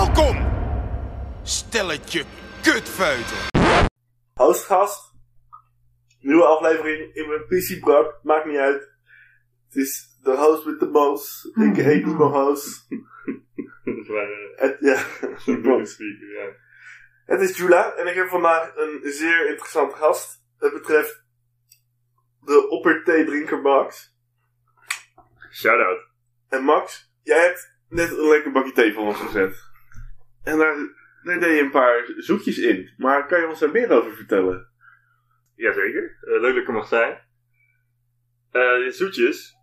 [0.00, 0.36] Welkom,
[1.42, 2.24] stelletje
[2.62, 3.36] kutveuten.
[4.34, 5.14] Hostgast.
[6.20, 8.18] Nieuwe aflevering in mijn PC Brak.
[8.22, 8.90] Maakt niet uit.
[9.66, 11.44] Het is de host with the most.
[11.44, 12.88] Ik heet Emo Host.
[13.84, 14.96] Dat is mijn eh, Het, ja,
[15.84, 16.52] speaker, ja.
[17.24, 20.44] het is Jula en ik heb vandaag een zeer interessante gast.
[20.58, 21.24] Het betreft
[22.40, 24.16] de Opper Thee Drinker Max.
[25.50, 26.08] Shout-out.
[26.48, 29.69] En Max, jij hebt net een lekker bakje thee voor ons gezet.
[30.42, 30.76] En daar,
[31.22, 32.90] daar deed je een paar zoetjes in.
[32.96, 34.68] Maar kan je ons daar meer over vertellen?
[35.54, 36.18] Jazeker.
[36.22, 37.28] Uh, leuk dat ik er mag zijn.
[38.50, 39.56] Eh, die zoetjes.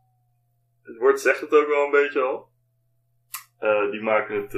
[0.84, 2.50] Het woord zegt het ook wel een beetje al.
[3.60, 4.52] Eh, die maken het...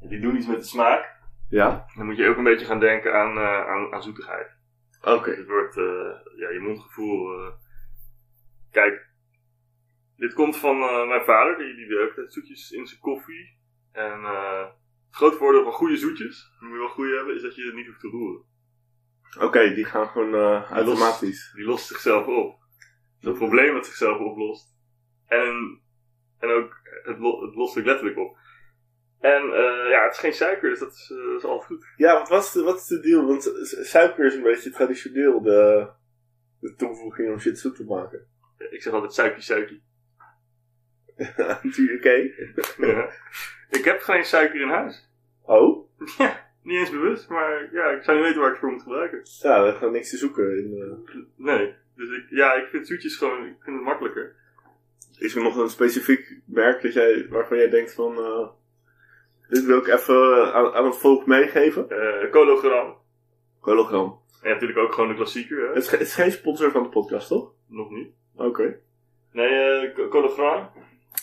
[0.00, 1.16] die doen iets met de smaak.
[1.48, 1.86] Ja?
[1.96, 4.56] Dan moet je ook een beetje gaan denken aan, aan, aan zoetigheid.
[5.02, 5.30] Oké.
[5.30, 7.52] Het wordt, eh, ja, je mondgevoel.
[8.70, 9.06] Kijk,
[10.16, 13.57] dit komt van mijn vader, die, die altijd zoetjes in zijn koffie.
[14.06, 14.60] En eh,
[15.06, 17.64] het grote voordeel van goede zoetjes, die moet je wel goede hebben, is dat je
[17.64, 18.42] het niet hoeft te roeren.
[19.40, 21.52] Oké, die gaan gewoon eh, automatisch.
[21.54, 22.56] Die lost zichzelf op.
[23.20, 24.76] Een probleem dat zichzelf oplost.
[25.26, 25.80] En,
[26.38, 28.36] en ook, het, lo- het lost zich letterlijk op.
[29.20, 31.86] En eh, ja, het is geen suiker, dus dat is, dat is altijd goed.
[31.96, 33.26] Ja, wat, was de, wat is de deal?
[33.26, 35.90] Want su- suiker is een beetje traditioneel de,
[36.60, 38.26] de toevoeging om shit zoet te maken.
[38.70, 39.82] Ik zeg altijd suikie, suikie.
[41.96, 42.30] Oké.
[42.78, 43.10] Ja.
[43.70, 45.08] Ik heb geen suiker in huis.
[45.42, 45.88] Oh?
[46.62, 49.18] Niet eens bewust, maar ja, ik zou niet weten waar ik het voor moet gebruiken.
[49.24, 50.58] Ja, we hebben gewoon niks te zoeken.
[50.58, 50.74] In,
[51.06, 51.16] eh.
[51.36, 51.74] Nee.
[51.96, 54.34] Dus ik, ja, ik vind zoetjes gewoon, ik vind het makkelijker.
[55.18, 58.16] Is er nog een specifiek merk dat jij, waarvan jij denkt van...
[58.18, 58.48] eh,
[59.48, 61.90] dit wil ik even aan, aan het volk meegeven?
[61.90, 62.96] Eh Cologram.
[63.60, 64.20] Hologram.
[64.42, 65.66] En natuurlijk ook gewoon de klassieker, hè?
[65.68, 67.52] Het is, ge- het is geen sponsor van de podcast, toch?
[67.66, 68.08] Nog niet.
[68.36, 68.78] Oké.
[69.32, 70.70] Nee, eh Co- Cologram.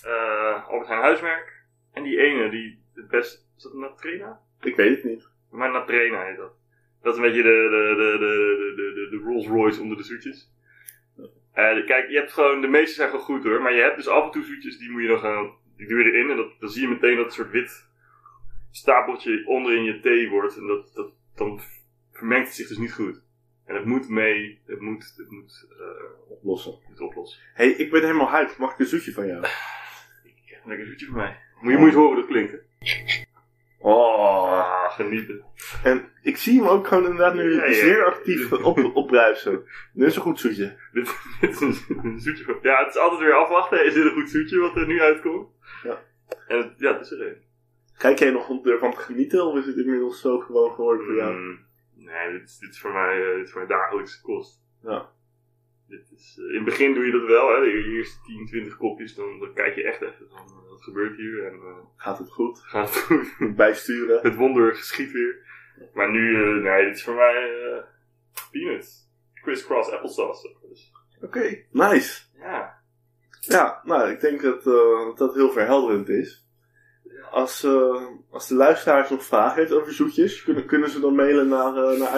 [0.03, 1.63] Eh Albert Heijn huismerk.
[1.93, 3.45] En die ene, die het best...
[3.57, 4.39] Is dat een Natrena?
[4.61, 5.29] Ik weet het niet.
[5.51, 6.53] Maar Natrena heet dat.
[7.01, 10.03] Dat is een beetje de, de, de, de, de, de, de Rolls Royce onder de
[10.03, 10.53] zoetjes.
[11.53, 13.61] Eh, kijk, je hebt gewoon, de meeste zijn gewoon goed hoor.
[13.61, 16.03] Maar je hebt dus af en toe zoetjes, die moet je dan gaan, die doe
[16.03, 16.29] je erin.
[16.29, 17.87] En dat, dan zie je meteen dat het soort wit
[18.71, 20.57] stapeltje onderin je thee wordt.
[20.57, 21.61] En dat, dat, dan
[22.11, 23.21] vermengt het zich dus niet goed.
[23.65, 26.79] En het moet mee, het moet, het moet, eh, Oplossen.
[26.89, 27.41] het oplossen.
[27.53, 28.57] hey, ik ben helemaal hyped.
[28.57, 29.45] Mag ik een zoetje van jou?
[30.65, 31.39] Een lekker zoetje voor mij.
[31.61, 32.57] Moet je, moet je eens horen hoe dat klinkt hè.
[33.79, 34.89] Oh.
[34.89, 35.43] Genieten.
[35.83, 37.73] En ik zie hem ook gewoon inderdaad nu Ja, ja.
[37.73, 39.63] zeer actief op, opruisen.
[39.93, 40.77] Dit is een goed zoetje.
[40.91, 42.57] Dit, dit is een, een zoetje van...
[42.61, 43.85] Ja, het is altijd weer afwachten.
[43.85, 45.49] Is dit een goed zoetje wat er nu uitkomt?
[45.83, 46.03] Ja.
[46.47, 47.43] En het, ja, het is er een.
[47.97, 51.15] Kijk jij nog om ervan te genieten of is het inmiddels zo gewoon geworden voor
[51.15, 51.33] jou?
[51.33, 51.59] Mm,
[51.93, 54.61] nee, dit is, dit is voor mij, eh, dit is voor mij dagelijkse kost.
[54.83, 55.09] Ja.
[55.87, 57.61] Dit is, eh, in het begin doe je dat wel, hè.
[57.61, 61.17] De eerste 10, 20 kopjes, dan, dan kijk je echt even van, eh, wat gebeurt
[61.17, 61.45] hier?
[61.45, 62.59] En eh, Gaat het goed?
[62.59, 63.35] gaat het goed?
[63.55, 64.19] Bijsturen?
[64.21, 65.43] het wonder geschiet weer.
[65.93, 67.83] Maar nu, nee, dit is voor mij
[68.51, 69.09] peanuts.
[69.33, 70.55] Crisscross applesauce.
[70.69, 70.91] Dus,
[71.21, 72.23] Oké, nice.
[72.37, 72.83] ja.
[73.39, 74.63] Ja, nou, ik denk dat
[75.17, 76.47] dat, heel verhelderend is.
[77.31, 77.63] Als,
[78.29, 81.99] als de luisteraars nog vragen heeft over zoetjes, kunnen, kunnen ze dan mailen naar, uh,
[81.99, 82.13] naar?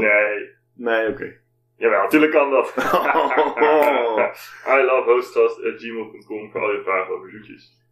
[0.00, 0.50] Nee.
[0.74, 1.40] Nee, oké.
[1.76, 2.74] Jawel, natuurlijk kan dat.
[2.76, 4.18] Oh.
[4.78, 7.84] I love hostgast.gmail.com voor al je vragen over zoetjes.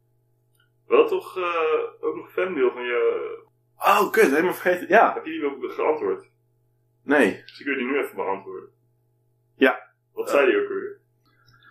[0.87, 3.43] Wel toch eh, ook nog fanmail van je...
[3.77, 4.89] Oh, kut, helemaal vergeten.
[4.89, 6.31] Ja, Heb je die wel geantwoord?
[7.03, 7.43] nee.
[7.47, 8.71] Dus ik wil die nu even beantwoorden.
[9.57, 9.93] Ja.
[10.13, 11.01] Wat zei hij ook weer?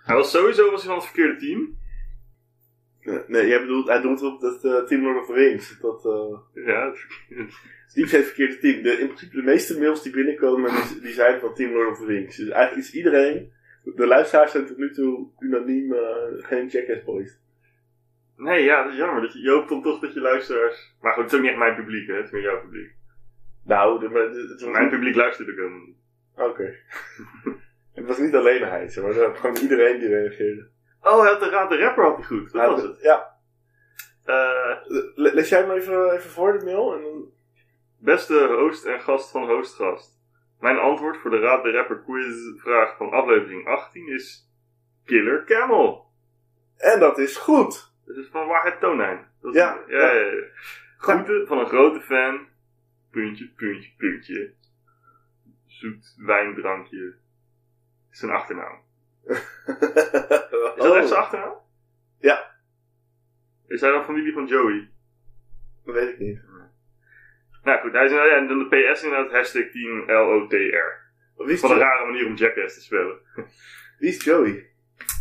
[0.03, 1.77] Hij was sowieso was hij van het verkeerde team.
[3.01, 5.79] Nee, Nee, jij bedoelt, hij doet op dat eh, Team Lord of the Rings.
[5.79, 7.51] Dat, eh Ja, het verkeerde.
[7.93, 8.81] Die zijn verkeerde team.
[8.83, 11.97] De, in principe de meeste mails die binnenkomen, die, die zijn van Team Lord of
[11.97, 12.37] the Rings.
[12.37, 13.51] Dus eigenlijk is iedereen,
[13.83, 16.01] de luisteraars zijn tot nu toe unaniem eh,
[16.37, 17.41] geen Jackass Boys.
[18.37, 19.21] Nee, ja, dat is jammer.
[19.21, 20.95] Dat je, je hoopt dan toch dat je luisteraars...
[21.01, 22.15] Maar goed, het is ook niet echt mijn publiek, hè.
[22.15, 22.91] Het is meer jouw publiek.
[23.65, 25.95] Nou, de, Mijn publiek luistert ook helemaal niet.
[26.35, 26.75] Oké.
[27.95, 29.35] het was niet alleen hij, zeg maar.
[29.35, 30.67] Gewoon iedereen die reageerde.
[31.01, 32.51] Oh, hij had de Raad de Rapper had hij goed.
[32.51, 33.01] Dat Ja, was het.
[33.01, 33.31] Ja.
[35.15, 36.95] Le- Lees jij hem even, even voor, de mail?
[36.95, 37.31] En dan...
[38.03, 40.21] Beste host en gast van Hostgast.
[40.59, 44.49] Mijn antwoord voor de Raad de Rapper quiz vraag van aflevering 18 is
[45.05, 46.11] Killer Camel.
[46.77, 47.91] En dat is goed!
[48.05, 49.27] Dat is van Waarheid Tonijn.
[49.41, 50.43] Dat is- Ja, ja, ja, ja.
[50.97, 52.47] Groeten van een grote fan.
[53.11, 54.53] Puntje, puntje, puntje.
[55.65, 57.15] Zoet wijndrankje.
[58.11, 58.79] Is zijn achternaam.
[59.23, 59.39] Is
[60.75, 61.51] dat echt zijn achternaam?
[61.51, 61.61] Oh.
[62.19, 62.51] Ja.
[63.67, 64.89] Is hij dan familie van Joey?
[65.85, 66.41] Dat weet ik niet.
[67.63, 71.01] Nou goed, hij is ja, en dan de PS inderdaad hashtag team LOTR.
[71.37, 73.17] Wie is, Wat een rare manier om Jackass te spelen.
[73.99, 74.69] wie is Joey?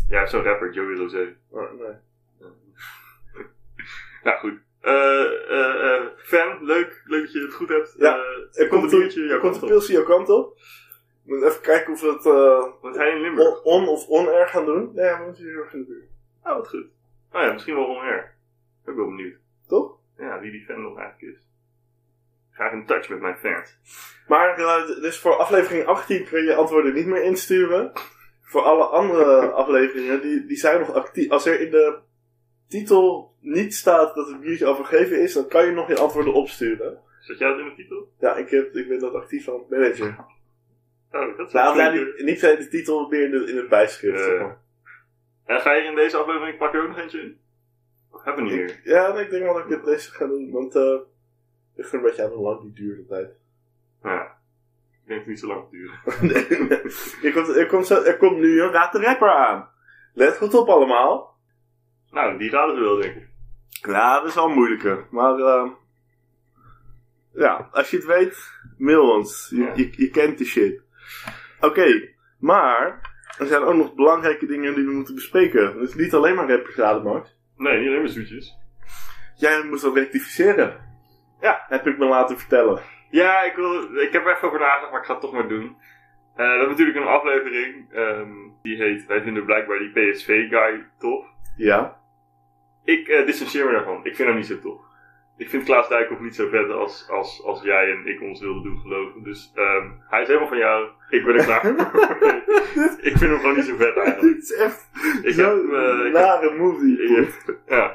[0.09, 1.37] Ja, zo'n rapper, Joey Lozé.
[1.51, 1.95] Oh, nee.
[4.25, 4.61] Nou goed.
[4.81, 7.03] Eh, eh, eh, fan, leuk.
[7.05, 7.95] Leuk dat je het goed hebt.
[7.99, 10.59] Ja, Eh, Er komt een biertje er komt een pilsje jouw kant op.
[11.25, 13.63] Moet even kijken of we het eh, Wat hij in Limburg.
[13.63, 14.91] on, on of on-air gaan doen.
[14.95, 16.09] Nee, we moeten hier in de buurt.
[16.45, 16.87] Oh, wat goed.
[17.33, 18.35] Oh ja, misschien wel on-air.
[18.81, 19.37] Ik ben wel benieuwd.
[19.69, 19.99] Toch?
[20.19, 21.47] Ja, wie die fan dan eigenlijk is.
[22.63, 23.79] Graag in touch met mijn fans.
[24.27, 27.93] Maar eh, dus voor aflevering 18 kun je antwoorden niet meer insturen.
[28.43, 31.31] Voor alle andere afleveringen, die, die zijn nog actief.
[31.31, 31.99] Als er in de
[32.69, 36.99] titel niet staat dat het biertje overgeven is, dan kan je nog je antwoorden opsturen.
[37.21, 38.09] Zet jij dat in de titel?
[38.19, 40.27] Ja, ik, heb, ik ben dat actief aan het managen.
[41.11, 44.25] Oh, dat is Nou, nou, niet, niet de titel meer in, de, in het bijschrift.
[44.25, 44.59] Zeg maar.
[45.45, 47.41] En ga je in deze aflevering, pak je ook nog eentje in?
[48.11, 48.81] Of hebben we niet meer?
[48.85, 50.99] Ja, nee, ik denk wel dat ik het deze ga doen, want eh
[51.77, 53.31] het ligt er een beetje aan hoe lang die duurt de tijd.
[54.03, 54.41] Ja.
[55.03, 55.99] Ik denk het niet zo lang duren.
[56.33, 56.81] Nee, nee.
[57.23, 59.69] er, komt, er, komt zo, er komt nu een Raad de Rapper aan.
[60.15, 61.37] Let goed op allemaal.
[62.11, 63.29] Nou, die raden ze wel, denk ik.
[63.87, 65.07] Ja, dat is wel moeilijker.
[65.11, 65.71] Maar eh,
[67.35, 69.49] ja, als je het weet, mail ons.
[69.51, 69.73] Je, Ja.
[69.75, 70.83] je, je kent de shit.
[71.61, 72.09] Oké,
[72.39, 75.79] maar er zijn ook nog belangrijke dingen die we moeten bespreken.
[75.79, 77.37] Dus niet alleen maar rappers raden, Max.
[77.57, 78.57] Nee, niet alleen maar zoetjes.
[79.37, 80.91] Jij moest ook rectificeren.
[81.43, 82.81] Ja, heb ik me laten vertellen.
[83.11, 85.49] Ja, ik, wil, ik heb er even over nagedacht, maar ik ga het toch maar
[85.49, 85.77] doen.
[86.37, 88.31] Eh, we hebben natuurlijk een aflevering, ehm,
[88.63, 91.25] die heet, wij vinden blijkbaar die PSV-guy tof.
[91.57, 91.97] Ja.
[92.85, 94.81] Ik uh, distancieer me daarvan, ik vind hem niet zo tof.
[95.37, 98.63] Ik vind Klaas Dijkhoff niet zo vet als, als, als jij en ik ons wilden
[98.63, 99.23] doen geloven.
[99.23, 101.73] Dus ehm, hij is helemaal van jou, ik ben er klaar voor.
[103.09, 104.21] ik vind hem gewoon niet zo vet eigenlijk.
[104.35, 104.89] Dit is echt
[105.23, 107.03] Ik zo'n heb, ik heb- rare movie.
[107.03, 107.93] Ik- ja.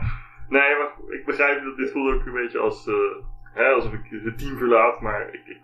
[0.49, 2.93] Nee, maar ik begrijp dat dit voelt ook een beetje als, eh,
[3.57, 5.01] hè, alsof ik het team verlaat.
[5.01, 5.59] Maar ik, ik,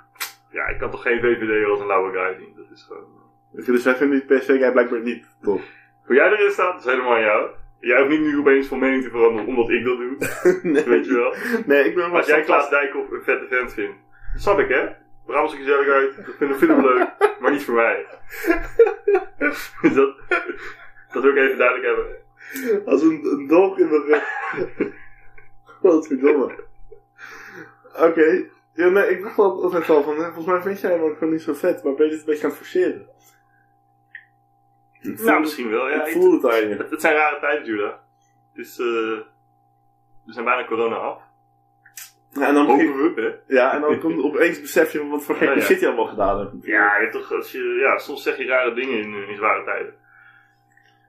[0.49, 2.53] ja, ik kan toch geen VVD als een lauwe guy zien.
[2.55, 3.21] Dat is gewoon...
[3.51, 5.61] Dus wij vinden die PSV-guy blijkbaar niet tof.
[6.05, 7.49] Hoe jij erin staat, is helemaal aan jou.
[7.79, 10.15] Jij hoeft niet nu opeens van mening te veranderen omdat ik dat doe.
[10.71, 10.83] nee.
[10.83, 11.33] Weet je wel.
[11.65, 13.97] Nee, ik ben wel Als jij Klaas Dijkhoff een vette vent vindt.
[14.33, 14.87] Dat snap ik, hè?
[15.25, 16.15] Brabantse gezelligheid.
[16.15, 17.07] Dat vinden vind ik leuk.
[17.39, 18.05] Maar niet voor mij.
[19.37, 20.15] Dus dat,
[21.11, 22.85] dat wil ik even duidelijk hebben.
[22.85, 24.91] Als een, een dolk in de rug.
[25.81, 26.63] Wat verdomme.
[27.99, 28.45] Oké.
[28.73, 31.33] Ja, nee, ik dacht wel altijd al van, volgens mij vind jij hem ook gewoon
[31.33, 33.07] niet zo vet, maar ben je dit een beetje aan het forceren?
[35.01, 35.89] Ik voel, Nou, misschien wel.
[35.89, 36.75] Ja, ik voel het aan je.
[36.75, 37.85] Het, het zijn rare tijden.
[38.53, 38.85] Het is, eh
[40.25, 41.21] we zijn bijna corona af.
[42.29, 43.55] Ja, en dan, begin- Hopen we, hè?
[43.55, 45.65] ja, en dan komt opeens besef je wat voor gekke Ja, ja.
[45.65, 46.51] shit je allemaal gedaan hebt.
[46.61, 49.63] Ja, je hebt toch, als je, ja, soms zeg je rare dingen in, in zware
[49.63, 49.93] tijden.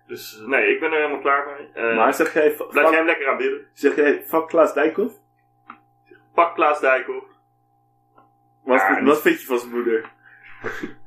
[0.07, 1.85] Dus eh, nee, ik ben er helemaal klaar mee.
[1.85, 3.67] Eh, Maar zeg jij, blijf jij hem lekker aan bidden.
[3.73, 5.15] zeg jij fuck Klaas Dijkhoff?
[6.35, 7.27] Pak Klaas Dijkhoff.
[8.65, 10.11] Wat, Ja, wat vind je van zijn moeder?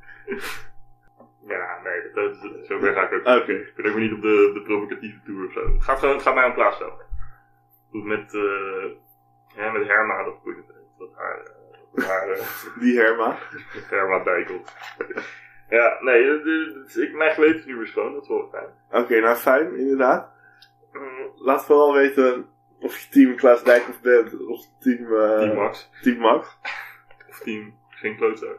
[1.46, 3.40] Ja, nee, dat, dat, zover ga ik ook.
[3.42, 3.52] Oké.
[3.52, 5.72] Ik ben ook niet op de, de provocatieve tour of zo.
[5.72, 7.00] Het gaat, gewoon, het gaat mij om Klaas zelf.
[7.90, 8.90] Goed, met, eh
[9.56, 10.56] ja, met Herma, dat niet.
[10.98, 11.40] Dat haar,
[11.94, 12.46] eh, haar eh,
[12.80, 13.36] Die Herma.
[13.90, 14.74] Herma Dijkhoff.
[15.68, 19.02] ja, nee, de- ik, mijn geweten is nu weer schoon, dat is wel fijn.
[19.02, 20.30] Oké, nou fijn, inderdaad.
[20.92, 22.48] Mm, Laat vooral weten
[22.80, 25.90] of je team Klaas Dijkhoff bent of team, eh, Team Max.
[26.02, 26.58] team Max.
[27.28, 28.58] Of team geen klootzak.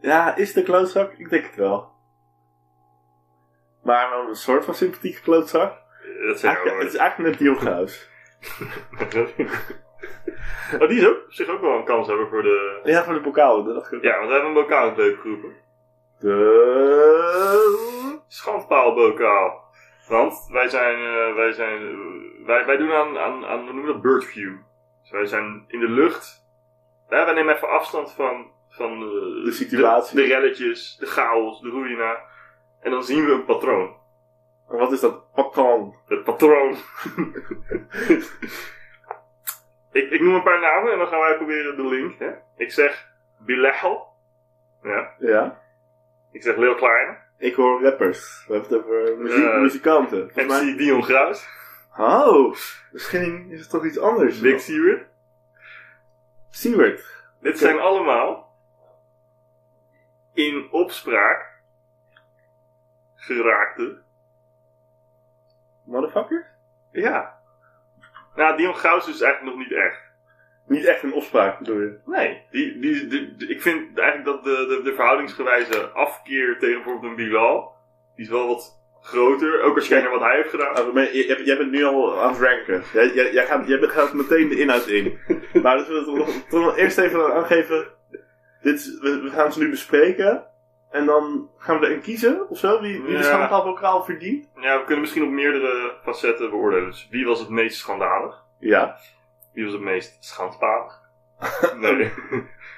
[0.00, 1.12] Ja, is de klootzak?
[1.12, 1.88] Ik denk het wel.
[3.82, 5.72] Maar wel een soort van sympathieke klootzak.
[5.72, 8.08] Eh, Dat zijn het is eigenlijk net Dion Graus.
[10.80, 12.80] oh, die is ook op zich ook wel een kans hebben voor de...
[12.84, 14.02] Ja, voor de bokaal, dat dacht ik.
[14.02, 15.56] Ja, want we hebben een bokaal in het leven geroepen.
[16.18, 18.20] De...
[18.28, 19.69] Schandpaalbokaal.
[20.10, 23.84] Want wij zijn, eh, wij zijn, eh, wij, wij doen aan, aan, aan, hoe noemen
[23.84, 24.56] we dat, birdview.
[25.02, 26.46] Dus wij zijn in de lucht.
[27.08, 30.16] Ja, wij nemen even afstand van, van eh, De situatie.
[30.16, 32.18] De, de relletjes, de chaos, de ruïna.
[32.80, 33.96] En dan zien we een patroon.
[34.68, 35.32] En Wat is dat?
[35.32, 35.94] Pakan.
[36.06, 36.70] Het patroon.
[39.92, 42.18] ik, ik noem een paar namen en dan gaan wij proberen de link.
[42.18, 42.30] Hè?
[42.56, 44.06] Ik zeg Bilechel.
[44.82, 45.14] Ja.
[45.18, 45.62] Ja.
[46.32, 47.28] Ik zeg Leel Kleine.
[47.40, 48.44] Ik hoor rappers.
[48.46, 50.30] We hebben het over muziek, Eh, muzikanten.
[50.30, 51.48] Volgens mij- MC Dion Gruis.
[51.96, 52.56] Oh,
[52.92, 54.40] misschien is het toch iets anders.
[54.40, 55.06] Big Seward.
[56.50, 57.24] Seward.
[57.40, 58.56] Dit zijn allemaal
[60.32, 61.60] in opspraak
[63.14, 64.02] geraakte.
[65.84, 66.46] Motherfucker?
[66.92, 67.38] Ja.
[68.34, 70.09] Nou, Dion Graus is eigenlijk nog niet echt.
[70.70, 71.98] Niet echt een opspraak, bedoel je?
[72.06, 72.42] Nee.
[72.50, 77.10] Die, die, die- die- ik vind eigenlijk dat de, de, de verhoudingsgewijze afkeer tegen bijvoorbeeld
[77.10, 77.72] een Bilal,
[78.16, 79.62] die is wel wat groter.
[79.62, 80.74] Ook als je kijkt naar wat hij heeft gedaan.
[80.74, 82.82] Ah, maar jij, jij bent nu al aan het ranken.
[82.92, 85.18] Jij, jij, jij, gaat, jij gaat meteen de inhoud in.
[85.62, 87.86] maar dus we toch, toch nog eerst even aangeven.
[88.62, 90.44] Dit is, we, we gaan ze nu bespreken.
[90.90, 92.80] En dan gaan we erin kiezen of zo.
[92.80, 94.02] Wie, wie de Ja.
[94.04, 94.48] verdient.
[94.60, 96.86] Ja, we kunnen misschien op meerdere facetten beoordelen.
[96.90, 98.42] Dus wie was het meest schandalig?
[98.58, 98.96] Ja.
[99.52, 101.00] Wie was het meest schandpalig?
[101.76, 102.12] nee.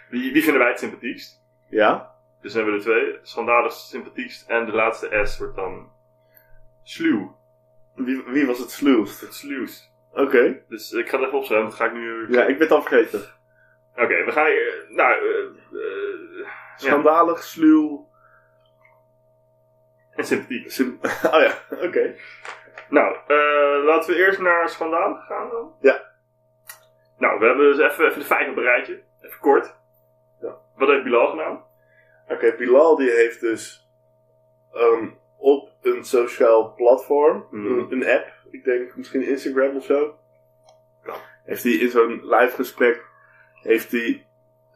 [0.09, 1.43] wie, wie vinden wij het sympathiekst?
[1.69, 2.15] Ja.
[2.41, 3.19] Dus hebben we er twee.
[3.23, 4.49] Schandalig sympathiekst.
[4.49, 5.93] En de laatste S wordt dan
[6.83, 7.37] sluw.
[7.95, 9.21] Wie, wie was het sluwst?
[9.21, 9.91] Het sluwst.
[10.13, 10.63] Oké.
[10.69, 12.27] Dus ik ga het even opschrijven, dat ga ik nu...
[12.33, 13.21] Ja, ik ben het al vergeten.
[13.97, 14.47] Oké, we gaan...
[14.47, 18.09] hier- Nou, eh, Schandalig, sluw.
[20.15, 20.65] en sympathiek.
[21.35, 21.55] Oh ja,
[21.87, 22.15] oké.
[22.89, 25.75] Nou, eh, laten we eerst naar schandalig gaan dan.
[25.81, 26.12] Ja.
[27.23, 29.03] Nou, we hebben dus even, even de feiten op een rijtje.
[29.21, 29.75] Even kort.
[30.41, 30.57] Ja.
[30.77, 31.65] Wat heeft Bilal gedaan?
[32.29, 33.89] Oké, Bilal die heeft dus
[34.73, 37.93] ehm, op een sociaal platform, Mhm.
[37.93, 40.19] een, app, ik denk misschien Instagram of zo,
[41.05, 41.15] Ja.
[41.45, 43.05] heeft hij in zo'n live gesprek
[43.55, 44.27] heeft hij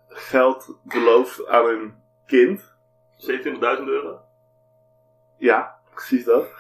[0.09, 1.95] geld beloofd aan een
[2.27, 2.75] kind.
[3.17, 4.21] 27.000 euro?
[5.37, 6.45] Ja, precies dat.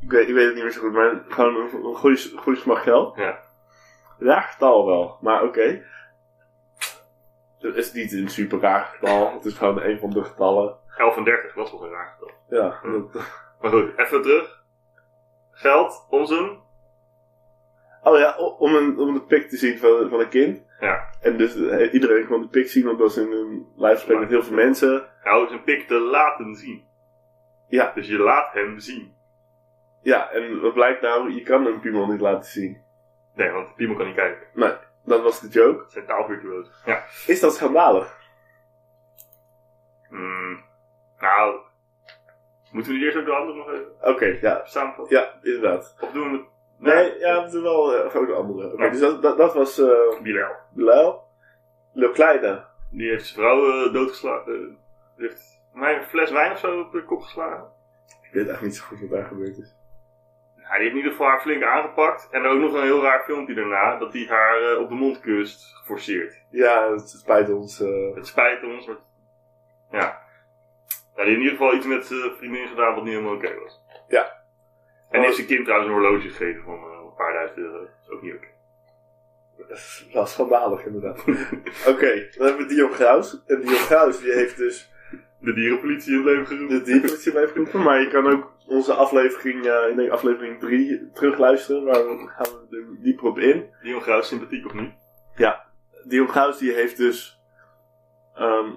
[0.00, 3.16] ik, weet, ik weet het niet meer zo goed, maar gewoon een, een goede, geld.
[3.16, 3.43] Ja.
[4.18, 5.82] Ja, getal wel, maar oké.
[7.58, 10.76] Het is niet een super raar getal, het is gewoon een van de getallen.
[10.96, 12.30] 11 en 30, dat is wel een raar getal.
[12.48, 12.92] Ja, Hm.
[12.92, 14.62] dat- Maar goed, even terug.
[15.50, 16.62] Geld, om zijn...
[18.02, 20.62] Oh ja, om een, om de pik te zien van, van een kind.
[20.80, 21.04] Ja.
[21.20, 24.28] En dus eh, iedereen kon de pik zien, want dat was in een livespreek met
[24.28, 25.08] heel veel mensen.
[25.24, 26.84] Nou, zijn pik te laten zien.
[27.68, 27.92] Ja.
[27.94, 29.14] Dus je laat hem zien.
[30.02, 32.82] Ja, en wat blijkt nou, je kan een piemel niet laten zien.
[33.34, 34.46] Nee, want Piemel kan niet kijken.
[34.52, 34.72] Nee,
[35.04, 35.82] dat was de joke.
[35.82, 36.72] Het zijn taalvirtuozen.
[36.84, 37.04] Ja.
[37.26, 38.18] Is dat schandalig?
[40.08, 40.62] Hmm.
[41.18, 41.60] Nou,
[42.72, 44.64] moeten we die eerst ook de andere nog even Oké, ja.
[44.64, 45.16] samenvatten?
[45.16, 45.96] Ja, inderdaad.
[46.00, 46.46] Of doen we het...
[46.78, 48.72] Nee, ja, we doen wel eh, ook de andere.
[48.72, 48.90] Oké, Ja.
[48.90, 50.52] dus dat, dat, dat was eh Bilal.
[50.70, 51.28] Bilal.
[51.92, 52.64] Le Kleine.
[52.90, 54.52] Die heeft zijn vrouw eh, doodgeslagen.
[54.52, 54.58] eh,
[55.16, 57.64] die heeft mij een fles wijn of zo op de kop geslagen.
[58.22, 59.74] Ik weet echt niet zo goed wat daar gebeurd is.
[60.68, 62.28] Ja, die heeft in ieder geval haar flink aangepakt.
[62.30, 63.98] En ook nog een heel raar filmpje daarna.
[63.98, 66.42] Dat hij haar eh, op de mond kust, geforceerd.
[66.50, 67.80] Ja, het spijt ons.
[67.80, 68.14] eh.
[68.14, 68.96] Het spijt ons, maar...
[69.90, 69.98] Ja.
[70.00, 70.16] Nou,
[71.14, 73.80] die heeft in ieder geval iets met zijn vriendin gedaan wat niet helemaal oké was.
[74.08, 74.22] Ja.
[74.22, 74.32] En
[75.10, 77.78] die heeft zijn kind trouwens een horloge gegeven van eh, een paar duizend euro.
[77.80, 78.46] Dat is ook niet oké.
[79.68, 81.24] Dat is wel schandalig, inderdaad.
[81.92, 83.42] Oké, dan hebben we Dion Graus.
[83.46, 84.92] En Dion Graus die heeft dus
[85.38, 86.78] De dierenpolitie in het leven geroepen.
[86.78, 87.82] de dierpolitie blijft roepen.
[87.82, 91.84] Maar je kan ook onze aflevering, eh, ik denk aflevering 3, terugluisteren.
[91.84, 93.70] Waar we, gaan we er dieper op in.
[93.82, 94.92] Dion Graus, sympathiek of niet?
[96.04, 97.40] Dion Graus die heeft dus
[98.34, 98.70] ehm,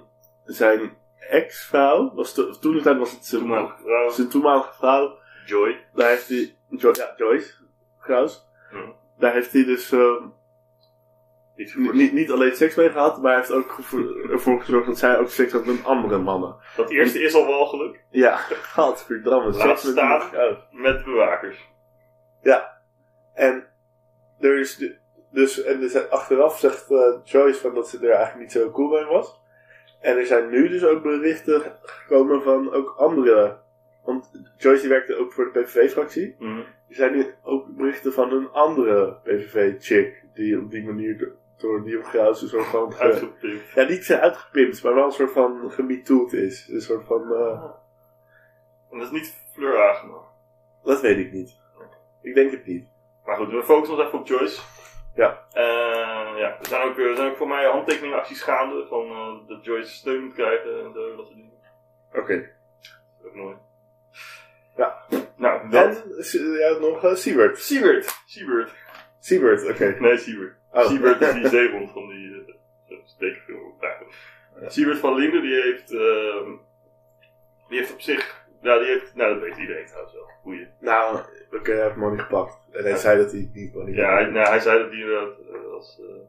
[0.46, 0.98] zijn
[1.30, 4.10] ex-vrouw, was to- toen de tijd was het zijn, Toenmalige vrouw.
[4.10, 5.18] zijn toenmalige vrouw.
[5.46, 5.86] Joy.
[5.94, 7.54] Daar heeft hij, Jo- ja, Joyce
[8.00, 8.46] Graus.
[9.18, 9.92] Daar heeft hij dus Iets
[11.58, 13.78] niet, niet, niet alleen seks mee gehad, maar hij heeft ook
[14.32, 16.56] ervoor gezorgd dat zij ook seks had met andere mannen.
[16.76, 18.04] Dat eerste is al wel geluk.
[18.10, 20.14] Ja, gadverdamme, Laat met staan.
[20.22, 20.58] iemand uit.
[20.72, 21.68] Met bewakers.
[23.34, 23.68] En
[24.40, 24.96] er is de-
[25.32, 28.72] dus, en er zijn, achteraf zegt eh, Joyce van dat ze er eigenlijk niet zo
[28.72, 29.40] cool mee was.
[30.02, 33.58] En er zijn nu dus ook berichten gekomen van ook andere.
[34.06, 36.36] Want Joyce die werkte ook voor de PVV-fractie.
[36.40, 36.58] Mhm.
[36.90, 40.24] Er zijn nu ook berichten van een andere PVV-chick.
[40.34, 42.94] Die op die manier door, die Graus een soort van.
[42.94, 43.72] ge- Uitgepimpt.
[43.76, 46.68] ja, niet zijn uitgepimpt, maar wel een soort van gemetoed is.
[46.70, 47.34] Een soort van.
[47.34, 47.64] eh,
[48.92, 50.18] En dat is niet Fleur Agema.
[50.84, 51.58] dat weet ik niet.
[52.22, 52.88] Ik denk het niet.
[53.26, 54.62] Maar goed, we focussen ons even op Joyce.
[55.16, 55.46] Ja.
[55.52, 55.64] Eh,
[56.40, 59.92] ja, er zijn, ook, er zijn ook voor mij handtekeningacties gaande van eh, dat Joyce
[59.94, 61.52] steun moet krijgen en dat soort dingen.
[62.14, 62.50] Oké.
[63.26, 63.58] Ook nooit.
[64.78, 65.06] Ja.
[65.36, 66.04] Nou, dat.
[66.34, 67.60] En ja, nog uh, Siebert.
[67.60, 68.22] Siebert.
[68.26, 68.76] Siebert.
[69.20, 69.96] Siebert, oké.
[70.00, 70.56] Nee, Siebert.
[70.72, 70.86] Oh.
[70.86, 73.74] Siebert is die zeehond van die uh, tekenfilm.
[74.60, 74.70] Ja.
[74.70, 76.52] Siebert van Linden, die heeft, ehm,
[77.68, 80.30] die heeft op zich, ja, die heeft, nou dat weet iedereen trouwens wel.
[80.42, 80.68] Goeie.
[80.80, 81.20] Nou,
[81.52, 82.60] oké, hij heeft money gepakt.
[82.72, 85.38] En hij zei dat hij niet money Ja, hij, nou, hij zei dat hij inderdaad
[85.40, 86.22] eh, als, eh,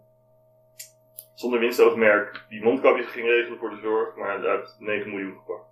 [1.35, 5.67] zonder winstoogmerk die mondkapjes ging regelen voor de zorg, maar hij heeft 9 miljoen gepakt.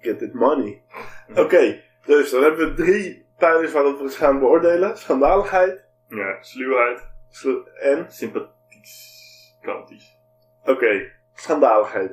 [0.00, 0.82] Get that money.
[1.44, 4.98] Oké, dus dan hebben we drie pijlers waarop we het gaan beoordelen.
[4.98, 5.84] Schandaligheid.
[6.14, 10.18] Ja, sluwheid, slu- En, sympathisch, kantisch.
[10.64, 12.10] oké, schandaligheid.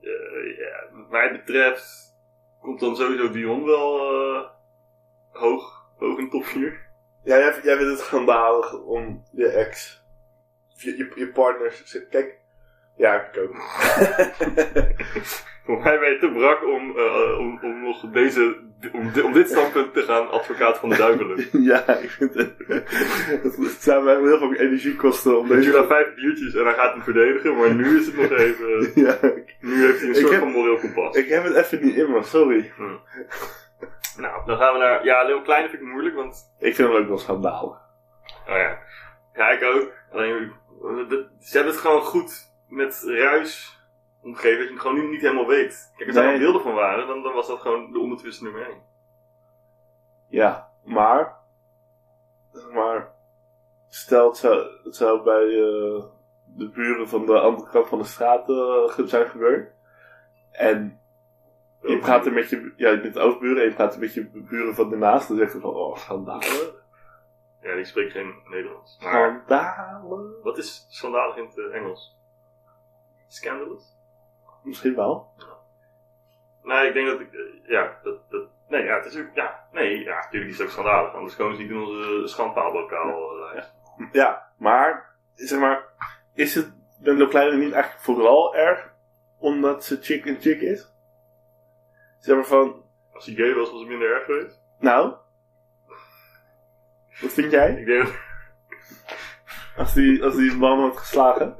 [0.00, 2.16] Eh, ja, wat mij betreft
[2.60, 4.48] komt dan sowieso Dion wel eh,
[5.30, 6.86] hoog, hoog in top 4.
[7.24, 10.02] Ja, jij, jij vindt het schandalig om je ex,
[10.74, 12.40] je, je, je partner, kijk,
[12.96, 13.54] ja, ik ook.
[15.68, 18.56] Voor mij ben je te brak om, eh, om, om nog deze,
[18.92, 21.48] om, di- om dit standpunt te gaan advocaat van de duivelen.
[21.72, 22.54] ja, ik vind het,
[23.42, 25.70] het zou mij heel veel energie kosten om Deze deze...
[25.72, 29.12] dan vijf biertjes en hij gaat hem verdedigen, maar nu is het nog even, Ja,
[29.22, 31.16] ik, nu heeft hij een soort heb- van moreel kompas.
[31.16, 32.72] ik heb het even niet in me, sorry.
[34.16, 35.04] Nou, dan gaan we naar...
[35.04, 36.54] Ja, Leeuw Kleine vind ik moeilijk, want...
[36.58, 37.62] Ik vind hem ook wel schandalig.
[38.48, 38.78] Oh ja.
[39.34, 39.92] Ja, ik ook.
[40.12, 42.32] Alleen, eh, ze hebben het gewoon goed
[42.68, 43.77] met ruis
[44.22, 45.92] omgeven, dat je het gewoon niet, niet helemaal weet.
[45.96, 46.32] Kijk, als er Nee.
[46.32, 48.76] nou beelden van waren, dan, dan was dat gewoon de ondertussen nummer 1.
[50.28, 51.36] Ja, maar...
[52.72, 53.16] Maar...
[53.88, 56.04] Stel het zou, het zou bij eh,
[56.44, 59.72] de buren van de andere kant van de straat eh, zijn gebeurd.
[60.50, 61.00] En
[61.82, 62.72] je praat er met je...
[62.76, 65.28] Ja, je bent overburen en je praat er met je buren van daarnaast.
[65.28, 66.72] Dan zeg je van, oh, schandalig.
[67.62, 68.98] Ja, die spreekt geen Nederlands.
[69.02, 69.44] Maar
[70.42, 72.16] wat is schandalig in het eh, Engels?
[73.26, 73.97] Scandalous?
[74.62, 75.32] Misschien wel.
[76.62, 77.32] Nee, ik denk dat ik...
[77.32, 78.30] eh, ja, dat...
[78.30, 79.34] dat nee, ja, het is ook...
[79.34, 81.14] Ja, nee, ja, natuurlijk is het ook schandalig.
[81.14, 83.74] Anders komen ze niet in onze schandpaalbokaal eh, lijst.
[84.12, 85.16] Ja, maar...
[85.34, 85.84] Zeg maar...
[86.34, 88.92] Is het de kleine niet eigenlijk vooral erg
[89.38, 90.92] omdat ze chick en chick is?
[92.18, 92.82] Zeg maar van...
[93.12, 94.62] Als hij gay was, was het minder erg geweest.
[94.78, 95.14] Nou...
[97.20, 97.74] Wat vind jij?
[97.74, 98.14] Ik denk dat
[99.76, 101.56] Als die, als die man had geslagen?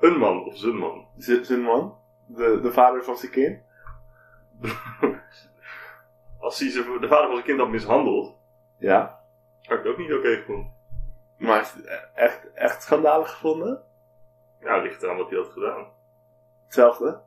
[0.00, 1.06] Een man of zijn man.
[1.18, 1.98] Z- zijn man?
[2.26, 3.60] De, de vader van zijn kind?
[6.40, 8.36] Als hij zijn, de vader van zijn kind had mishandeld,
[8.76, 9.20] Ja.
[9.62, 10.72] had ik het ook niet oké gevonden.
[11.38, 13.82] Maar is het e- echt, echt schandalig gevonden?
[14.60, 15.86] Ja, ligt eraan wat hij had gedaan.
[16.64, 17.20] Hetzelfde?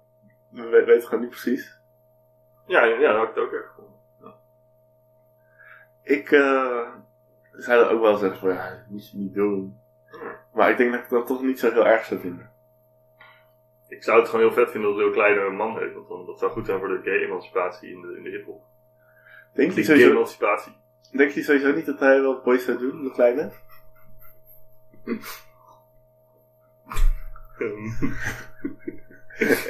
[0.50, 1.80] We we- weten gewoon niet precies.
[2.66, 3.96] Ja, ja, dat had ik het ook erg gevonden.
[6.02, 6.88] Ik eh
[7.52, 9.80] zou er ook wel zeggen van ja, dat moet je niet doen.
[10.54, 12.52] Maar ik denk dat ik dat toch niet zo heel erg zou vinden.
[13.88, 15.94] Ik zou het gewoon heel vet vinden dat Leo Kleine een man heeft.
[15.94, 18.62] Want dan, dat zou goed zijn voor de gay-emancipatie in de, in de hiphop.
[19.54, 20.74] Denk je, sowieso, gay-emancipatie.
[21.12, 23.52] denk je sowieso niet dat hij wel boys zou doen, de kleine?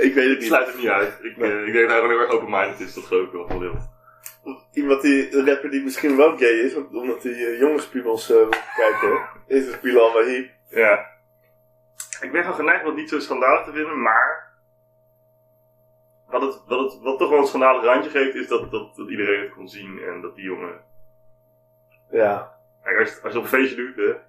[0.07, 0.43] ik weet het ik niet.
[0.47, 1.19] sluit het niet uit.
[1.21, 1.51] Ik, Nee.
[1.51, 2.93] eh, ik denk dat hij gewoon heel erg open-minded is.
[2.93, 3.77] Dat geloof ik wel van Leo.
[4.73, 8.49] Iemand die, een rapper die misschien wel gay is, omdat hij uh, jongenspiemels uh, wil
[8.75, 10.49] kijken, is het Bilal Wahib.
[10.69, 11.15] Ja.
[12.21, 14.45] Ik ben gewoon geneigd om het niet zo schandalig te vinden, maar...
[16.27, 19.09] Wat, het, wat, het, wat toch wel een schandalig randje geeft, is dat, dat, dat
[19.09, 20.81] iedereen het kon zien en dat die jongen...
[22.11, 22.57] Ja.
[22.83, 24.19] Kijk, als, je- als je op een feestje doet, hè, Het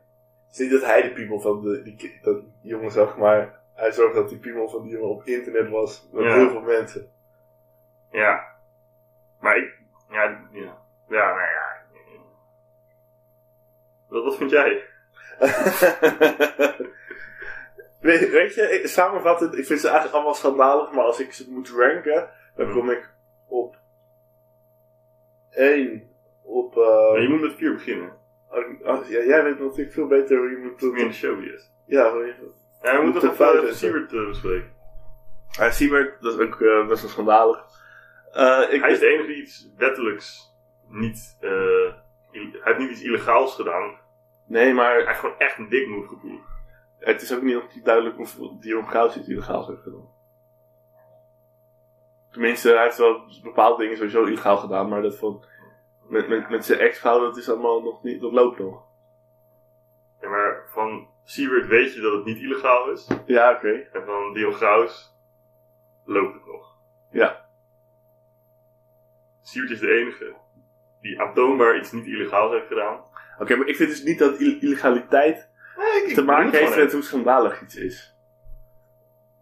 [0.53, 4.21] is niet dat hij de piemel van de, die, dat jongen zag, maar hij zorgde
[4.21, 6.09] dat die piemel van die jongen op internet was.
[6.13, 6.35] Met Ja.
[6.35, 7.11] heel veel mensen.
[8.11, 8.47] Ja.
[9.41, 9.79] Maar ik...
[10.11, 10.77] Ja, ja.
[11.09, 11.77] Ja, nou ja.
[14.09, 14.85] Wat, wat vind jij?
[18.01, 21.51] weet, weet je, ik- samenvattend, ik vind ze eigenlijk allemaal schandalig, maar als ik ze
[21.51, 22.75] moet ranken, dan Hmm.
[22.75, 23.11] kom ik
[23.49, 23.77] op
[25.51, 26.11] 1
[26.43, 26.77] op...
[26.77, 28.13] eh, je moet met vier beginnen.
[28.83, 30.81] oh, ja, jij weet natuurlijk veel beter hoe je moet...
[30.93, 31.71] Meer in de show is.
[31.87, 32.35] Ja, hoe je...
[32.83, 34.73] Ja, we moeten vijf even is Siebert eh, bespreken.
[35.51, 37.65] Ja, Siebert, dat is ook eh, best wel schandalig.
[38.33, 40.55] Eh, ik, Hij is de enige die iets wettelijks
[40.89, 41.37] niet...
[41.41, 41.51] eh,
[42.31, 43.99] hij heeft niet iets illegaals gedaan.
[44.47, 46.41] Nee, maar Hij heeft gewoon echt een dik move gevoeld.
[46.99, 48.17] Het is ook niet duidelijk
[48.61, 50.09] die op Gauws iets illegaals heeft gedaan.
[52.31, 55.45] Tenminste, hij heeft wel bepaalde dingen sowieso illegaal gedaan, maar dat van
[56.09, 58.83] met, met, met zijn ex-vrouw, dat is allemaal nog niet, dat loopt nog.
[60.21, 63.09] Ja, maar van Siebert weet je dat het niet illegaal is.
[63.27, 63.73] Ja, oké.
[63.73, 64.89] En van Dion
[66.05, 66.77] loopt het nog.
[67.11, 67.49] Ja.
[69.43, 70.35] Siebert is de enige
[71.01, 73.05] die aantoonbaar iets niet illegaals heeft gedaan.
[73.39, 74.77] Oké, maar ik vind dus niet dat ill-
[75.79, 78.17] illegaliteit te maken heeft met hoe schandalig iets is.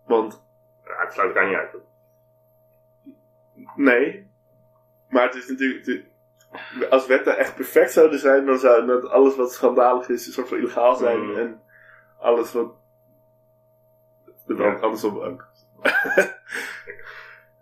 [0.06, 0.44] Want,
[0.84, 1.76] Ja, het sluit elkaar niet uit.
[3.76, 4.30] nee.
[5.08, 5.84] Maar het is natuurlijk...
[5.84, 6.14] de-
[6.90, 10.48] als wetten echt perfect zouden zijn, dan zou dat alles wat schandalig is, een soort
[10.48, 11.20] van illegaal zijn.
[11.30, 11.36] Mm.
[11.36, 11.62] En
[12.18, 12.74] alles wat...
[14.46, 14.72] Ja.
[14.72, 15.48] Andersom ook.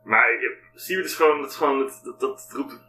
[0.02, 2.80] Maar je- Siebert is gewoon, dat, is gewoon dat, dat, dat, roept,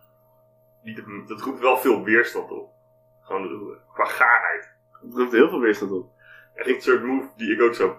[0.81, 2.73] niet- dat roept wel veel weerstand op.
[3.21, 4.74] Gewoon qua gaarheid.
[5.13, 6.09] Roept heel veel weerstand op.
[6.55, 7.91] Echt een soort move die ik ook zou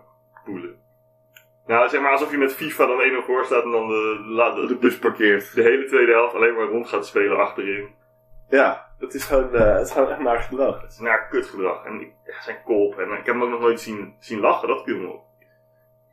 [0.44, 0.84] voelen.
[1.66, 4.66] Nou, zeg maar alsof je met FIFA dan 1-0 voor staat en dan de, de,
[4.66, 5.54] De bus parkeert.
[5.54, 7.88] de hele tweede helft alleen maar rond gaat spelen achterin.
[8.50, 10.82] Ja, het is gewoon, eh, het is gewoon echt naar gedrag.
[10.82, 11.84] Het is naar kutgedrag.
[11.84, 12.98] En ik, zijn kop.
[12.98, 15.24] En ik heb hem ook nog nooit zien, zien lachen, dat viel me op.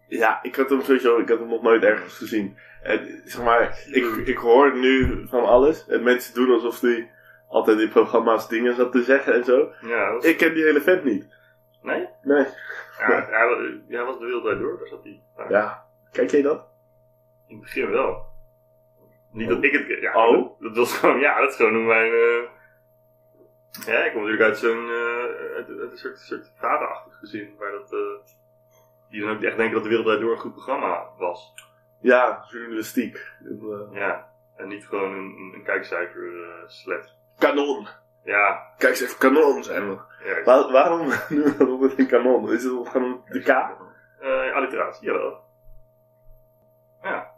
[0.08, 2.58] Ja, ik had hem sowieso, ik had hem nog nooit ergens gezien.
[2.84, 5.88] En, zeg maar, ik, ik hoor nu van alles.
[5.88, 7.12] En mensen doen alsof hij
[7.54, 9.72] altijd in programma's dingen zat te zeggen en zo.
[9.82, 11.28] Ja, was- Ik ken die hele vent niet.
[11.82, 12.08] Nee?
[12.22, 12.46] Nee.
[13.00, 15.22] Ja, hij, wa- hij was de wereld door, daar zat hij.
[15.38, 16.68] Ja, Ja, kijk jij dat?
[17.48, 18.32] In het begin wel.
[19.32, 19.88] Niet dat ik het...
[20.02, 20.32] Ja, Oh?
[20.34, 21.20] dat, dat was gewoon...
[21.20, 22.12] Ja, dat is gewoon mijn...
[22.12, 22.44] eh,
[23.86, 24.88] ja, ik kom natuurlijk uit zo'n...
[24.90, 27.56] eh, uit, uit een soort, soort vaderachtig gezin.
[27.60, 27.94] Waar dat...
[27.94, 28.00] eh,
[29.10, 31.54] die dan ook echt denken dat de wereld door een goed programma was.
[32.02, 33.32] Ja, journalistiek.
[33.92, 34.32] Ja.
[34.56, 36.32] En niet gewoon een, een kijkcijfer
[36.68, 37.14] slet.
[37.38, 37.88] Kanon.
[38.24, 39.98] Ja, Kijk, ze even kanon zijn we.
[40.26, 40.44] ja.
[40.44, 42.52] Waar- waarom noemen we dat een kanon?
[42.52, 43.48] Is het gewoon de K?
[43.48, 45.42] Eh, alliteratie, jawel.
[47.02, 47.32] Ja.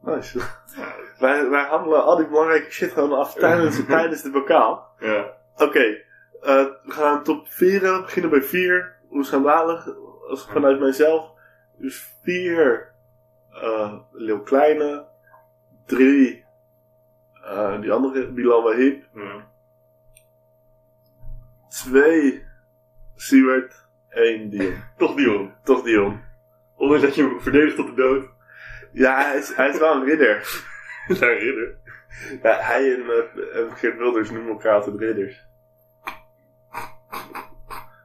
[0.00, 0.38] Nice.
[0.76, 4.94] Ja, Wij, wij handelen al die belangrijke shit gewoon af tijdens, tijdens de bokaal.
[4.98, 5.32] ja.
[5.56, 5.78] Oké,
[6.40, 8.96] eh, we gaan top 4 beginnen bij 4.
[9.08, 9.88] Hoe schandalig,
[10.28, 11.30] als vanuit mijzelf.
[11.76, 12.92] Dus 4
[13.54, 15.06] uh, Leeuw Kleine.
[15.86, 16.41] 3
[17.42, 19.04] eh, die andere, Bilal Wahib.
[19.14, 19.50] ja.
[21.68, 22.46] 2
[23.16, 23.86] Siewert.
[24.10, 24.74] 1 Dion.
[24.98, 25.52] Toch Dion.
[25.64, 26.20] Toch Dion.
[26.76, 28.28] Ondanks dat je hem verdedigt tot de dood.
[28.92, 30.64] Ja, hij is, hij is wel een ridder.
[31.18, 31.76] Zijn ridder.
[32.42, 35.46] Ja, hij en, eh, en Geert Wilders noemen elkaar altijd ridders.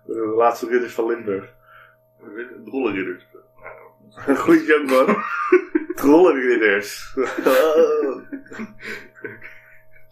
[0.05, 1.53] De laatste ridders van Limburg.
[2.65, 3.25] Drolle ridder.
[4.25, 5.15] Nou, Goeie joke, man.
[6.07, 7.13] Trollenridders.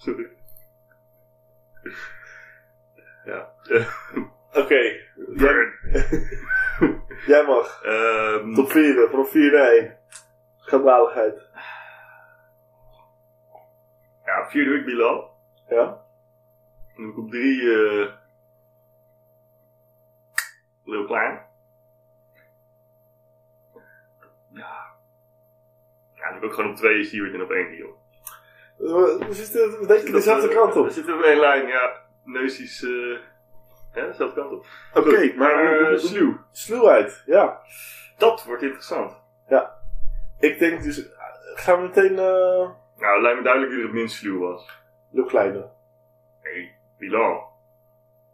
[0.04, 0.28] sorry.
[3.26, 3.54] Ja.
[3.70, 3.88] Eh,
[4.62, 4.76] Oké,
[5.36, 5.72] jij,
[7.32, 7.84] jij mag.
[7.84, 9.98] ehm, Top 4, vanaf 4 naar 1.
[10.58, 11.42] Schandaligheid.
[14.26, 15.38] ja, vierde week Bilal.
[15.70, 15.86] Ja?
[16.96, 18.14] Dan heb ik op drie eh
[21.06, 21.46] Klein.
[26.26, 27.94] Ja, dan heb ik ook gewoon op twee Siewert en op één Dion.
[28.78, 30.86] We zitten we denken dezelfde kant op.
[30.86, 32.02] We zitten op één lijn, ja.
[32.24, 33.18] Neusjes, eh
[33.94, 34.66] ja, dezelfde kant op.
[34.94, 36.38] Oké, maar eh, hoe- sluw.
[36.52, 37.62] Sluwheid, ja.
[38.18, 39.24] Dat wordt interessant.
[40.40, 41.16] Ik denk dus, eh,
[41.56, 44.82] gaan we meteen eh Nou, het lijkt me duidelijk wie er het minst sluw was.
[45.12, 45.70] Leeuw Kleine.
[46.44, 47.50] Nee, Bilal.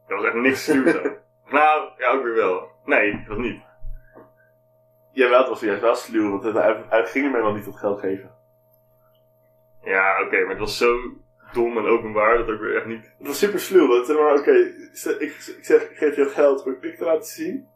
[0.07, 1.15] Dat was echt niks sluws aan.
[1.57, 2.69] nou, ja, ook weer wel.
[2.85, 3.61] Nee, dat was niet.
[5.11, 7.77] Jawel, het was juist wel sluw, want het- hij, hij ging hem helemaal niet tot
[7.77, 8.31] geld geven.
[9.83, 10.97] Ja, oké, maar het was zo
[11.53, 13.13] dom en openbaar dat ook weer echt niet.
[13.17, 16.63] Het was super sluw, want zeg maar, oké, ik, ik zeg, ik geef je geld
[16.65, 17.67] om je pik te laten zien.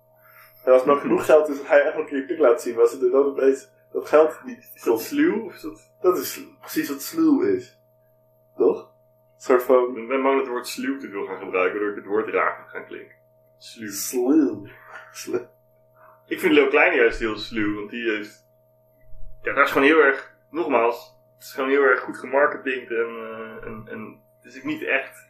[0.64, 2.26] En als er nog genoeg geld is, dan ga je echt nog een keer je
[2.26, 2.74] pik laten zien.
[2.74, 5.46] Maar als het er dan opeens dat geld niet Is dat sluw?
[5.46, 5.92] Of is dat...
[6.02, 7.80] dat is precies wat sluw is.
[8.58, 8.78] Toch?
[9.36, 11.90] Een soort van Ik ben bang dat het woord sluw te veel gaan gebruiken, waardoor
[11.90, 13.16] ik het woord raar ga gaan klinken.
[13.58, 13.92] Sluw.
[13.92, 14.68] sluw.
[15.12, 15.48] Sluw.
[16.28, 18.48] Ik vind Leo Kleine juist heel sluw, want die heeft...
[19.42, 20.34] Ja, daar is gewoon heel erg...
[20.50, 22.98] Nogmaals, het is gewoon heel erg goed gemarketingd en...
[22.98, 25.28] eh, en, en het is ook niet echt...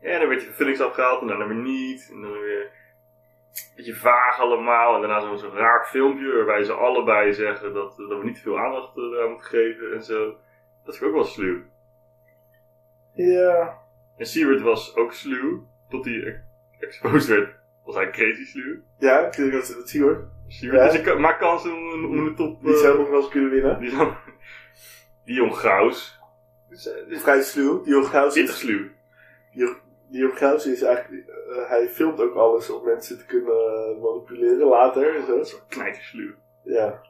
[0.00, 2.08] Ja, dan werd je vervullings afgehaald en daarna weer niet.
[2.12, 2.60] En dan weer...
[3.56, 4.94] Een beetje vaag allemaal.
[4.94, 8.58] En daarna zo'n zo'n raar filmpje waarbij ze allebei zeggen dat, dat we niet veel
[8.58, 10.36] aandacht eh, aan moeten geven en zo.
[10.84, 11.62] Dat ik ook wel sluw.
[13.12, 13.78] Ja.
[14.16, 16.40] En Siewert was ook sluw, tot hij ex-
[16.78, 17.54] exposed werd.
[17.86, 18.76] Was hij crazy sluw.
[18.98, 19.36] Ja, dat
[19.68, 20.28] het zie hoor.
[20.48, 21.00] Siewert Ja.
[21.02, 22.62] dus ik maakt kans om, de top...
[22.62, 23.80] Die eh, zou nog wel eens kunnen winnen.
[23.80, 24.12] Die zou...
[25.24, 26.20] Dion Graus.
[26.68, 27.82] Dus, eh, dus Vrij sluw.
[27.84, 28.88] Die Gauws dit is sluw.
[29.52, 29.76] die,
[30.08, 35.16] die Gauws is eigenlijk, eh, hij filmt ook alles om mensen te kunnen manipuleren later
[35.16, 35.36] en zo.
[35.36, 36.32] Dat is wel knijter sluw.
[36.62, 37.00] Ja.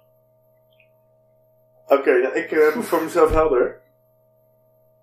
[1.86, 3.80] Oké, nou, ik eh, heb voor mezelf helder.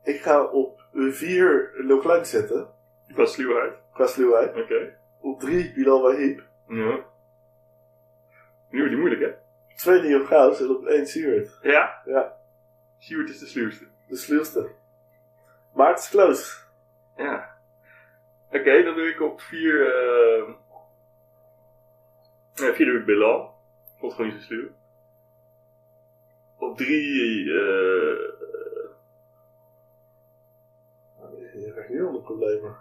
[0.03, 2.67] Ik ga op 4 Lil Klein zetten,
[3.13, 3.73] Qua sluwheid.
[3.93, 4.55] qua sluwheid.
[4.55, 4.97] Oké.
[5.23, 6.41] Op 3 Bilal Wahib.
[6.67, 7.05] Ja.
[8.69, 9.31] Nu wordt die moeilijk, hè?
[9.75, 11.59] 2 Nio Gauws en op 1 Siewert.
[11.61, 12.01] Ja?
[12.05, 12.37] Ja.
[12.97, 13.87] Siewert is de sluwste.
[14.07, 14.69] De sluwste.
[15.73, 16.57] Maar het is close.
[17.17, 17.57] Ja.
[18.51, 19.85] Oké, dan doe ik op 4...
[19.87, 20.53] eh
[22.55, 23.53] Nee, 4 doe ik Bilal.
[23.99, 24.69] Vond gewoon niet zo sluw.
[26.57, 27.53] Op 3...
[27.53, 28.31] eh
[31.53, 32.75] Je krijgt nu al de problemen.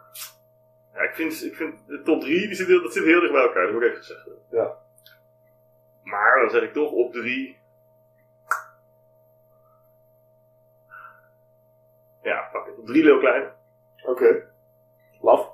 [0.94, 3.32] Ja, ik vind, ik vind de top 3, die zit heel, dat zit heel dicht
[3.32, 4.42] bij elkaar, dat moet ik even gezegd hebben.
[4.50, 4.76] Ja.
[6.02, 7.58] Maar dan zeg ik toch op 3.
[12.22, 12.78] Ja, pak het.
[12.78, 13.52] Op 3 Leo Klein.
[14.04, 14.46] Oké.
[15.20, 15.50] Laf.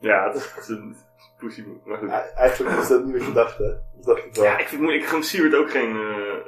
[0.00, 0.96] Ja, het is, het is een
[1.38, 2.08] pussy maar goed.
[2.10, 3.64] Eigenlijk is dat niet wat je dacht, hè?
[3.94, 4.44] Dat dacht ik wel.
[4.44, 4.90] Ja, ik vind.
[4.90, 5.96] Ik gun Siewert ook geen.
[5.96, 6.46] eh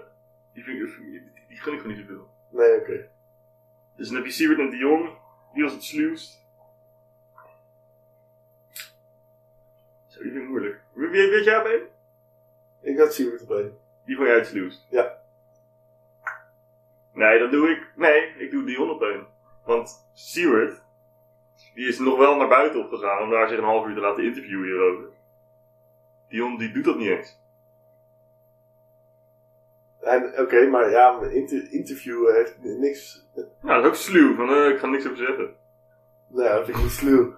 [0.52, 2.28] die, vind, ik- die, die gun ik gewoon niet zoveel.
[2.50, 3.08] Nee, oké.
[3.96, 5.10] Dus dan heb je Siewert en Dion.
[5.54, 6.39] Die was het sluwst.
[10.20, 10.80] Vind ik moeilijk.
[10.92, 11.88] Wie, wie weet jij op één?
[12.80, 13.78] Ik had Siewert op één.
[14.04, 14.86] Die vond jij het sluwst?
[14.90, 15.18] Ja.
[17.12, 17.92] Nee, dan doe ik...
[17.96, 19.26] Nee, ik doe Dion op één.
[19.64, 20.82] Want Stewart,
[21.74, 24.24] die is nog wel naar buiten opgegaan om daar zich een half uur te laten
[24.24, 25.08] interviewen hierover.
[26.28, 27.38] Dion, die doet dat niet eens.
[30.00, 33.28] En, Oké, maar ja, inter interviewen heeft niks...
[33.34, 35.54] Nou, dat is ook sluw, van eh, ik ga niks over zeggen.
[36.26, 37.34] Nou, dat vind ik niet sluw.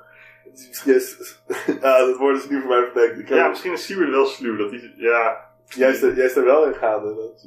[0.85, 1.41] Is
[1.81, 3.19] ja, dat woord is nu voor mij verdekt.
[3.19, 4.95] Ik Ja, misschien is Stewart wel sluw, dat hij...
[4.97, 7.15] Ja, juist, er- juist er wel in gaande.
[7.15, 7.47] Dat,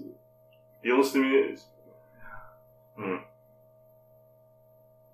[0.82, 1.68] Dion is tenminste...
[2.96, 3.18] Hm.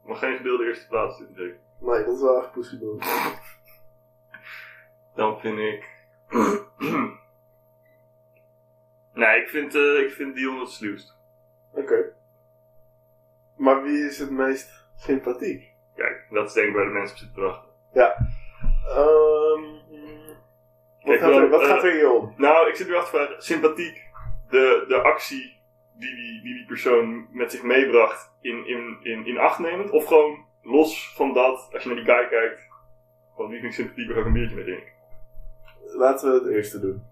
[0.04, 1.58] Maar geen gedeelde eerste plaats in zeker.
[1.80, 3.00] Nee, dat is wel echt Boy.
[5.16, 5.90] Dan vind ik...
[9.14, 11.16] nee, ik vind, eh, ik vind Dion het sluwst.
[11.74, 12.14] Oké.
[13.58, 15.74] Maar wie is het meest sympathiek?
[15.96, 17.71] Kijk, dat is denk ik bij de mensen op zitten te wachten.
[17.94, 18.16] Ja.
[18.88, 19.62] Ehm,
[21.02, 22.34] wat gaat er, wat eh, gaat er hier om?
[22.38, 24.10] Nou, ik zit nu achter te vragen, sympathiek.
[24.50, 25.60] De, de actie
[25.94, 29.90] die die, die die persoon met zich meebracht in, in, in, in acht nemend?
[29.90, 32.68] Of gewoon los van dat, als je naar die guy kijkt,
[33.36, 34.92] gewoon wie vind ik sympathiek, waar ga ik een biertje mee drinken?
[35.98, 37.06] Laten we het eerste doen.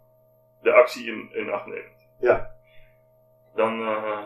[0.62, 2.08] De actie in, in acht nemend.
[2.20, 2.52] Ja.
[3.56, 4.26] Dan, eh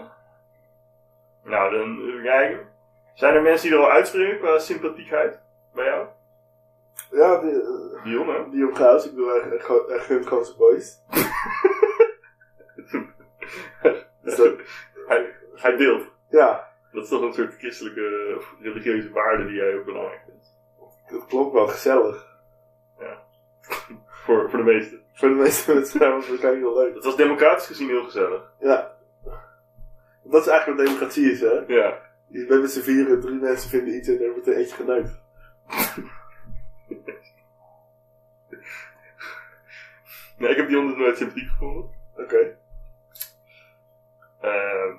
[1.44, 2.68] nou, dan kijken.
[3.14, 5.40] Zijn er mensen die er al uitspringen qua sympathiekheid
[5.74, 6.08] bij jou?
[7.14, 8.50] Ja, die, eh, Dion, hè?
[8.50, 10.98] die op Gauws, ik bedoel, echt echt- echt hun grootste boys.
[14.24, 14.54] Dus dat,
[15.08, 16.08] hij, hij deelt.
[16.30, 20.48] ja, Dat is toch een soort christelijke of religieuze waarde die jij ook belangrijk vindt.
[21.12, 22.32] dat klopt wel gezellig.
[24.08, 25.02] Voor, voor de meesten.
[25.14, 26.94] Voor de meeste mensen was het waarschijnlijk wel leuk.
[26.94, 28.52] Dat was democratisch gezien heel gezellig.
[28.60, 28.92] Ja.
[30.24, 31.64] Dat is eigenlijk wat democratie is, hè?
[31.68, 32.02] Ja.
[32.28, 35.22] Je bent met z'n vieren, drie mensen vinden iets en er wordt er eentje geneukt.
[40.38, 41.90] Nee, ik heb die onder nooit sympathiek gevonden.
[42.18, 42.58] Oké.
[44.42, 44.92] Ehm,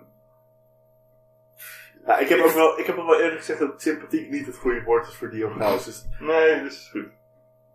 [2.06, 4.56] Ja, ik heb ook wel, ik heb ook wel eerlijk gezegd dat sympathiek niet het
[4.56, 5.84] goede woord is voor Dion Gauws.
[5.84, 7.08] Dus nee, dat is goed.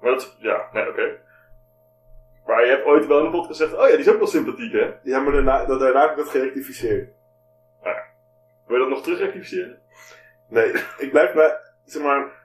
[0.01, 1.17] Maar dat is, ja, nee, oké.
[2.45, 4.27] Maar je hebt ooit wel in een podcast gezegd, oh ja, die is ook wel
[4.27, 4.93] sympathiek, hè?
[5.03, 7.09] Ja, maar daarna, da- daarna heb ik dat gerectificeerd.
[8.65, 9.79] Wil je dat nog terug rectificeren?
[10.47, 12.38] Nee, ik blijf bij, zeg maar...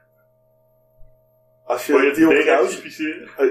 [1.64, 2.24] Als Wil je je het eh,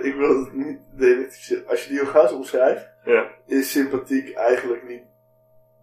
[0.06, 1.68] Ik wil het niet derectificeren.
[1.68, 3.28] Als je Gauws omschrijft, Ja.
[3.46, 5.04] is sympathiek eigenlijk niet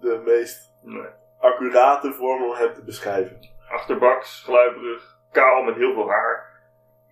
[0.00, 1.06] de meest Nee.
[1.38, 3.38] accurate vorm om hem te beschrijven.
[3.68, 6.48] Achterbaks, gluiperig, kaal met heel veel haar.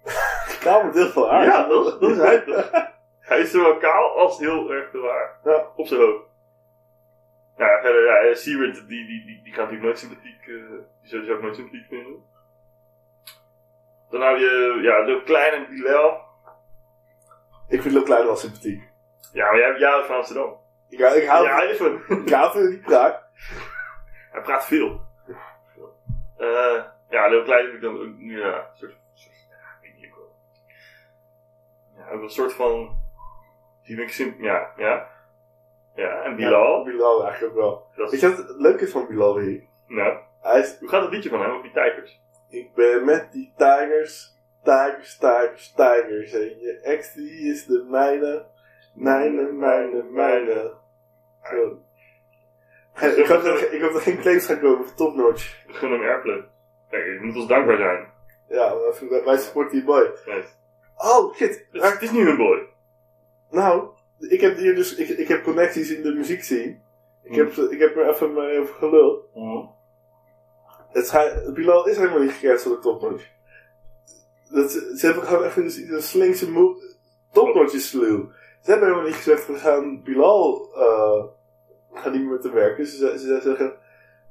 [0.64, 1.44] Kaal met heel veel haar.
[1.44, 2.70] Ja, dat is- dat is hij toch?
[3.20, 5.38] Hij is zowel kaal als heel erg veel haar.
[5.44, 5.66] Ja.
[5.76, 6.24] Op zijn hoofd.
[7.56, 8.34] Ja, verder, ja,
[8.86, 10.54] die, die, die, die gaat natuurlijk nooit sympathiek, eh,
[11.00, 12.24] die zou die ook nooit sympathiek vinden.
[14.10, 16.26] Dan heb je, ja, de kleine Bilal.
[17.68, 18.82] Ik vind Lil Klein wel sympathiek.
[19.32, 20.56] Ja, maar jij hebt jaren van Amsterdam.
[20.88, 22.02] Ik, ik hou Ja, even.
[22.24, 23.22] ik hou van die praat.
[24.32, 25.00] Hij praat veel.
[26.36, 29.94] Eh ja, Lil Klein heb ik dan ook, ja, een soort, soort ja, ik weet
[30.00, 30.30] niet ook.
[31.96, 32.96] Ja, ook een soort van,
[33.82, 35.08] die vind ik simp, ja, ja.
[35.94, 37.86] Ja, en Bilal, Ja, Bilal eigenlijk ook wel.
[37.96, 39.62] dat Weet is, je wat het leuke is van Bilal hier?
[39.86, 42.20] nou, Hij is, hoe gaat het liedje van hem, op die tijgers?
[42.48, 46.32] Ik ben met die tigers, tigers, tigers, tigers.
[46.32, 48.46] En je ex die is de mijne,
[48.94, 50.72] mijne, mijne, mijne.
[51.42, 51.78] Zo.
[53.16, 55.64] Ik hoop, dat, er- ik hoop dat er geen claims gaan komen voor topnotch.
[55.66, 56.44] Gunnen hem airplay.
[56.90, 58.06] Kijk, je moet ons dankbaar zijn.
[58.48, 58.74] Ja,
[59.08, 60.10] wij- wij supporten die boy.
[60.96, 61.48] Oh, shit.
[61.72, 62.66] Het, is, het is nu een boy.
[63.50, 66.82] Nou, ik heb hier dus, ik, ik heb connecties in de muziek zien.
[67.22, 69.24] Ik heb, ik heb er even mee over geluld.
[70.92, 73.26] Het Bilal is helemaal niet gecanceld door Topnotch.
[74.50, 76.96] Dat, ze hebben gewoon echt een, een slinkse move.
[77.32, 78.30] Topnotch sluw.
[78.60, 81.24] Ze hebben helemaal niet gezegd, we gaan Bilal, eh
[81.92, 82.86] we gaan niet meer te werken.
[82.86, 83.72] Ze, ze, ze zeggen,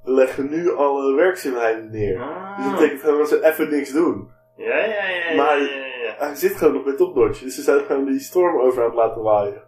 [0.03, 2.17] we leggen nu alle werkzaamheden neer.
[2.57, 4.31] Dus dat betekent gewoon dat ze even niks doen.
[4.55, 6.15] Ja, ja, ja, ja, Maar- ja, ja, ja.
[6.17, 7.39] Hij zit gewoon nog bij Topnotch.
[7.41, 9.61] Dus ze zijn gewoon die storm over aan het laten waaien.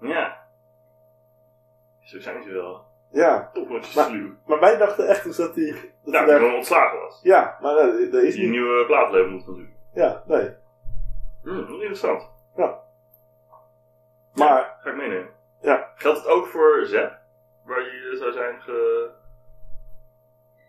[0.00, 0.46] Ja.
[2.00, 2.84] Zo zijn ze wel.
[3.12, 4.30] Ja, Toch je Maar- sluw.
[4.46, 5.70] maar wij dachten echt dus dat hij...
[5.70, 7.20] Dat Nou, hij daar- hij ontslagen was.
[7.22, 9.74] Ja, maar nee, dat is Die een nieuwe plaatlabel moet doen.
[9.94, 10.50] Ja, nee.
[11.42, 12.30] Hm, is interessant.
[14.34, 15.30] Maar, Ga ik meenemen.
[15.60, 15.88] Ja.
[15.94, 17.18] Geldt het ook voor Zep?
[17.64, 19.08] Waar je zou zijn ge...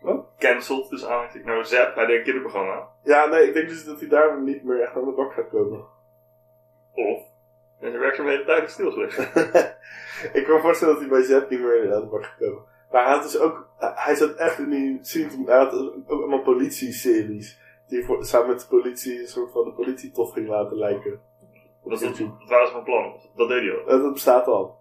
[0.00, 0.26] Wat?
[0.38, 1.50] Cancelled, dus aanhalingstekens.
[1.50, 2.88] Nou, Zep, bij de kinderprogramma.
[3.02, 5.48] ja, nee, ik denk dus dat hij daar niet meer echt aan de bak gaat
[5.48, 5.84] komen.
[6.94, 7.22] Of...
[7.84, 9.18] En zijn werkzaamheden tijdelijk stilgelegd.
[10.38, 12.62] ik kan me voorstellen dat hij bij Zep niet meer aan de bak gaat komen.
[12.90, 15.72] Maar hij had dus ook, hij zat echt in die scene, hij had
[16.06, 17.60] ook allemaal politie-series.
[17.88, 21.20] Die voor, samen met de politie een soort van de politietof ging laten lijken.
[21.84, 23.20] Dat, dat, dat waren ze van plan.
[23.36, 23.84] Dat deed hij al.
[23.86, 24.78] Dat, dat bestaat al.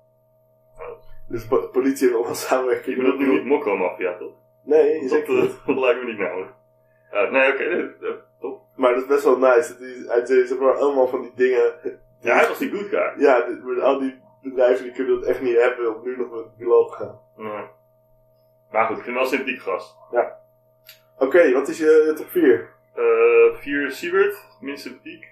[1.28, 2.96] Dus po- politie heeft allemaal samenwerking.
[2.96, 4.34] Je bedoelt nu niet Mokko Mafia, toch?
[4.64, 5.52] Nee, Dat, zeker niet.
[5.52, 6.52] eh, dat lijkt me niet namelijk.
[7.12, 7.64] Ja, nee, oké.
[7.64, 8.62] nee, eh, top.
[8.76, 9.70] Maar dat is best wel nice.
[9.70, 11.74] Dat hij, hij deed zeg maar allemaal van die dingen.
[12.24, 13.14] Ja, hij was die good guy.
[13.24, 16.56] Ja, dit- al die bedrijven die kunnen dat echt niet hebben om nu nog met
[16.58, 17.20] Bilal te gaan.
[17.36, 17.66] Nee.
[18.72, 19.98] Maar goed, ik vind wel sympathiek gast.
[21.18, 22.74] Oké, wat is je top 4?
[22.96, 25.28] Eh 4 Siebert, minst sympathiek.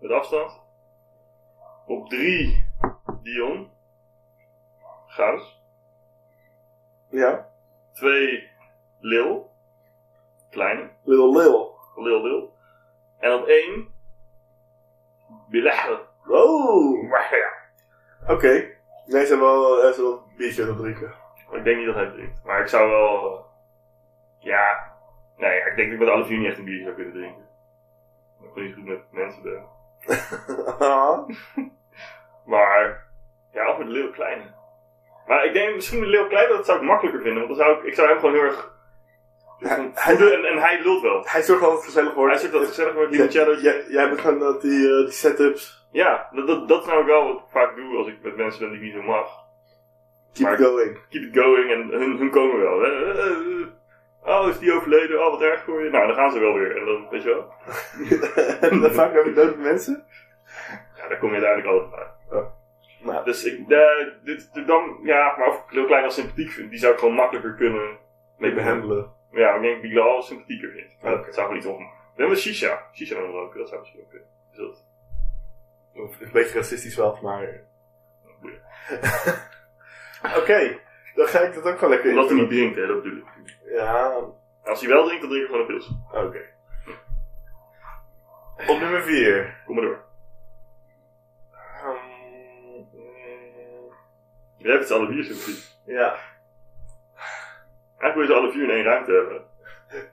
[0.00, 0.60] Met afstand.
[1.86, 2.66] Op 3
[3.22, 3.70] Dion.
[5.06, 5.62] Gauws.
[7.10, 7.48] Ja.
[7.92, 8.50] 2
[9.00, 9.50] Lil.
[10.50, 10.90] kleine.
[11.04, 11.74] Little Lil.
[11.96, 12.52] Lil Lil.
[13.18, 13.88] En op één...
[15.48, 15.98] Bilal.
[16.28, 17.12] Oh,
[18.28, 18.64] oké.
[19.06, 21.12] Nee, ze hebben wel, ze wel een biertje drinken.
[21.52, 22.40] Ik denk niet dat hij drinkt.
[22.44, 23.32] Maar ik zou wel...
[23.34, 23.40] eh,
[24.38, 24.92] ja...
[25.36, 27.12] Nee, ja, ik denk dat ik met alle vier niet echt een biertje zou kunnen
[27.14, 27.42] drinken.
[28.42, 29.64] Ik ben niet goed met mensen ben.
[32.46, 33.06] Maar...
[33.52, 34.44] Ja, of met Lil Kleine.
[35.26, 37.46] Maar ik denk misschien met Lil Kleine, dat zou ik makkelijker vinden.
[37.46, 37.84] Want dan zou ik...
[37.84, 38.76] Ik zou hem gewoon heel erg...
[39.58, 41.22] Hij- voeden en, en hij lult wel.
[41.26, 42.30] Hij zorgt altijd gezellig wordt.
[42.32, 43.54] Hij zegt dat het gezellig wordt, Ja, limoncello.
[43.60, 45.77] jij, jij hebt gewoon dat die, eh, die setups.
[45.90, 48.60] Ja, dat, dat, dat is nou wel wat ik vaak doe als ik met mensen
[48.60, 49.46] ben die ik niet zo mag.
[50.32, 50.98] Keep Maar- it going.
[51.08, 52.84] Keep it going en hun, hun komen wel.
[52.84, 53.66] Eh, eh,
[54.24, 55.24] Oh, is die overleden?
[55.24, 55.90] Oh, wat erg voor je.
[55.90, 56.76] Nou, dan gaan ze wel weer.
[56.78, 57.52] En dan, weet je wel.
[58.70, 60.04] en dan vaak heb je dode mensen.
[60.96, 62.46] Ja, daar kom je uiteindelijk altijd uit.
[63.02, 66.70] Nou, Dus ik, eh, dit, dan, ja, maar of ik heel klein als sympathiek vind,
[66.70, 67.98] die zou ik gewoon makkelijker kunnen
[68.38, 69.12] mee behandelen.
[69.32, 70.96] Ja, ik denk dat Bilal sympathieker vind.
[71.14, 71.24] Oké.
[71.24, 71.78] dat zou wel niet om.
[71.78, 71.84] We
[72.24, 72.82] hebben Shisha.
[72.94, 74.28] Shisha dan roken, dat zou misschien ook kunnen.
[74.50, 74.86] Dus dat,
[75.98, 77.60] Een beetje racistisch wel, maar...
[78.40, 78.60] boeien.
[80.40, 80.78] Oké,
[81.14, 83.56] dan ga ik dat ook gewoon lekker Omdat hij niet drinkt, hè, dat bedoel ik.
[83.72, 84.20] Ja,
[84.64, 85.90] Als hij wel drinkt, dan drink ik gewoon een pils.
[86.12, 86.40] oké.
[88.72, 89.62] Op nummer 4.
[89.66, 90.04] Kom maar door.
[91.52, 91.96] Ehm,
[94.56, 95.62] Jij hebt het alle vier sympathie.
[95.86, 96.16] ja.
[97.98, 99.46] Eigenlijk wil je ze alle vier in één ruimte hebben.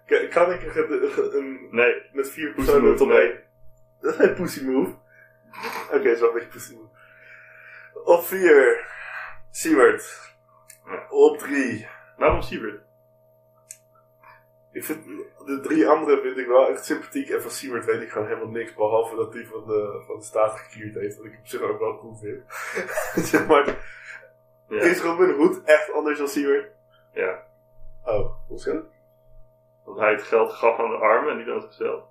[0.06, 3.40] K- Kan ik een, een, Nee, met vier Pussy personen move, nee.
[4.02, 4.92] Dat is geen pussy move.
[5.92, 6.88] Oké, wel een beetje pussy move.
[8.04, 8.86] Op 4.
[9.52, 10.34] Siewert.
[10.86, 11.06] Ja.
[11.10, 11.88] Op 3.
[12.18, 12.84] waarom Siebert?
[14.72, 15.06] Ik vind
[15.46, 17.30] de drie andere vind ik wel echt sympathiek.
[17.30, 18.74] En van Siewert weet ik gewoon helemaal niks.
[18.74, 21.18] Behalve dat hij van de, van de staat gekierd heeft.
[21.18, 22.44] Wat ik op zich ook wel goed vind.
[23.30, 23.86] zeg maar,
[24.68, 24.82] Ja.
[24.82, 26.72] is Robin Hood echt anders dan Siewert?
[27.14, 27.44] ja.
[28.04, 28.84] Oh, hoezo?
[29.86, 32.04] Dat hij het geld gaf aan de armen en niet aan zichzelf.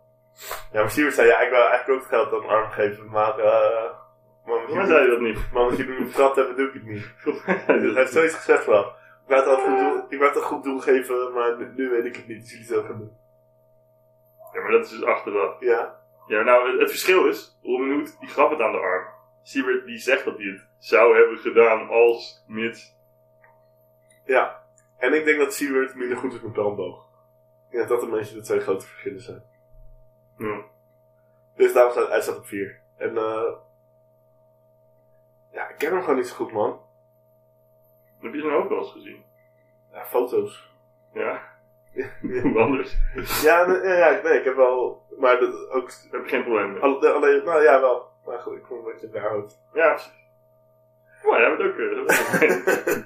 [0.72, 3.10] Ja, maar Siewert zei ja, ik wil eigenlijk ook het geld aan de arm geven.
[3.10, 3.90] Maar, eh
[4.44, 5.38] maar zei je dat niet?
[5.52, 7.12] maar omdat jullie me betrapt hebben, doe ik het niet.
[7.66, 8.84] Hij heeft zoiets gezegd wel.
[9.26, 12.26] Ik het al goed ik het al goed doen geven, maar nu, weet ik het
[12.26, 12.40] niet.
[12.40, 13.16] Dus jullie zelf gaan doen.
[14.52, 15.60] Ja, maar dat is dus achteraf.
[15.60, 16.00] Ja?
[16.26, 19.06] Ja, nou, het, het verschil is, Robin Hood, die gaf het aan de arm.
[19.42, 22.96] Siebert, die zegt dat hij het zou hebben gedaan als mits.
[24.24, 24.62] Ja.
[24.98, 27.08] En ik denk dat Siewert minder goed is met brandboog.
[27.66, 29.42] Ik denk dat dat een beetje de twee grote verschillen zijn.
[30.38, 30.60] Ja.
[31.56, 32.80] Dus daarom staat hij staat op 4.
[32.96, 33.52] En eh
[35.52, 36.80] ja, ik ken hem gewoon niet zo goed, man.
[38.20, 39.24] Heb je zijn ook wel eens gezien?
[39.92, 40.70] Ja, foto's.
[41.12, 41.42] Ja?
[42.42, 42.96] Hoe anders?
[43.42, 45.02] ja, nee, ja, ja, nee, ik heb wel...
[45.18, 45.88] Maar dat ook...
[45.90, 46.82] Daar heb ik geen probleem mee.
[46.82, 48.08] Alle- Alleen, nou ja, wel.
[48.26, 49.60] Maar goed, ik vond beetje raar hoofd.
[49.72, 50.12] Ja, precies.
[51.22, 51.76] Maar ja, dat ook.
[51.78, 53.04] eh, dat ook.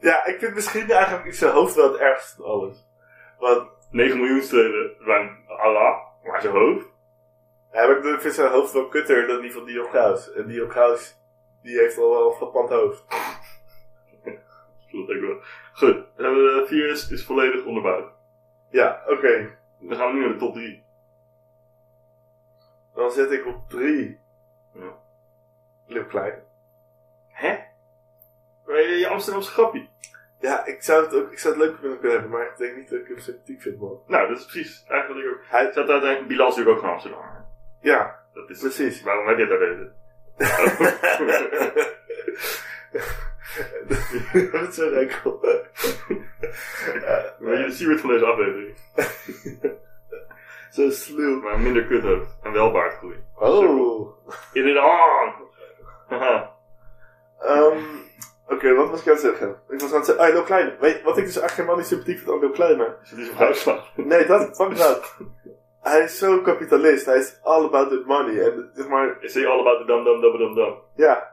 [0.08, 2.86] ja, ik vind misschien eigenlijk zijn hoofd wel het ergste van alles.
[3.38, 6.86] Want 9 miljoen stelen van Allah, maar zijn hoofd.
[7.72, 10.32] Ja, maar ik vind zijn hoofd wel kutter dan die van Dion Graus.
[10.32, 11.16] En Dion Graus,
[11.62, 13.04] die heeft al wel een frappant hoofd.
[14.90, 15.40] Dat ook wel.
[15.72, 18.12] Goed, hebben de vier is, is volledig onderbouwd.
[18.70, 19.58] Ja, oké.
[19.78, 20.84] Dan gaan we nu naar de top 3.
[22.94, 24.20] Dan zet ik op 3.
[24.72, 24.98] Ja.
[25.86, 26.42] Leeuw Klein.
[27.28, 27.58] Hè?
[28.66, 29.88] Je, je Amsterdamse grappie.
[30.44, 32.90] Ja, ik zou het ook ik zou het leuk kunnen hebben, maar ik denk niet
[32.90, 34.00] dat ik hem sympathiek vind, man.
[34.06, 35.44] Nou, dat is precies eigenlijk wat ik ook.
[35.50, 37.20] Hij, Zat uiteindelijk Bilal natuurlijk ook van Amsterdam.
[37.80, 39.02] ja, Dat is, precies.
[39.02, 39.94] waarom heb je daar weten?
[44.52, 45.40] dat is zo enkel.
[47.38, 48.76] Maar je ziet het van deze aflevering.
[50.70, 51.40] Zo sluw.
[51.40, 52.36] Maar minder kuthoofd.
[52.42, 53.16] En wel baardgroei.
[53.34, 54.16] Oh.
[54.52, 54.76] In het
[58.48, 59.56] Oké, wat was ik aan het zeggen?
[59.68, 60.76] Ik was aan het zeggen, ah, Leeuw Klein.
[60.80, 62.96] Weet, wat ik dus eigenlijk helemaal niet sympathiek vind aan Leeuw Klein, maar...
[63.02, 63.90] Is het iets op uitslag?
[63.96, 65.16] Nee, dat, fuck dat.
[65.80, 67.06] Hij is zo'n kapitalist.
[67.06, 68.40] Hij is all about the money.
[68.42, 70.74] En zeg maar, Is hij all about the dum dum dum dum dum?
[70.94, 71.32] ja.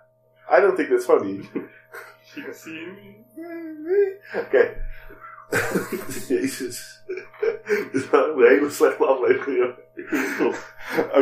[0.58, 1.50] I don't think that's funny.
[2.34, 4.18] You can see me.
[4.46, 4.84] Oké.
[6.28, 7.04] Jezus.
[7.72, 9.78] Dit is wel een hele slechte aflevering, joh.
[9.96, 10.56] Ik vind het top.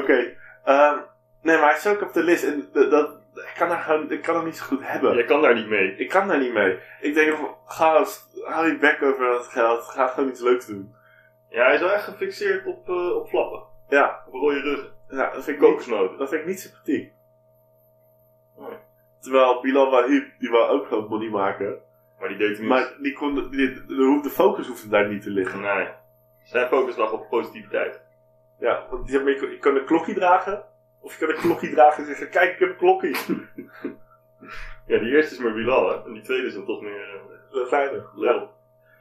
[0.01, 0.35] Oké.
[0.63, 0.97] ehm,
[1.41, 2.43] nee, maar hij is zo'n kapitalist.
[2.43, 5.15] En dat, ik, kan daar gewoon, ik kan hem niet zo goed hebben.
[5.15, 5.95] Jij kan daar niet mee.
[5.95, 6.79] Ik kan daar niet mee.
[7.01, 9.83] Ik denk, ga eens, hou je bek over dat geld.
[9.83, 10.95] Ga gewoon iets leuks doen.
[11.49, 13.63] Ja, hij is wel echt gefixeerd op, eh, op flappen.
[13.87, 14.89] Ja, Op rode ruggen.
[15.09, 17.13] ja dat, vind ik niet, dat vind ik niet sympathiek.
[18.57, 18.77] Nee.
[19.19, 21.77] Terwijl Bilal Wahib, die wou ook gewoon money maken.
[22.19, 22.69] Maar die deed hem niet.
[22.69, 25.61] Maar die kon, die, de, de focus hoefde daar niet te liggen.
[25.61, 25.87] Nee.
[26.43, 28.01] Zijn focus lag op positiviteit.
[28.59, 30.63] Ja, want je, je, kan een klokje dragen.
[30.99, 33.15] Of je kan een klokje dragen en zeggen, kijk, ik heb een klokje.
[34.85, 36.05] Ja, die eerste is maar Bilal, hè.
[36.05, 37.13] En die tweede is dan toch meer...
[37.13, 38.05] eh, Le Kleine.
[38.15, 38.33] Lil.
[38.33, 38.49] Ja.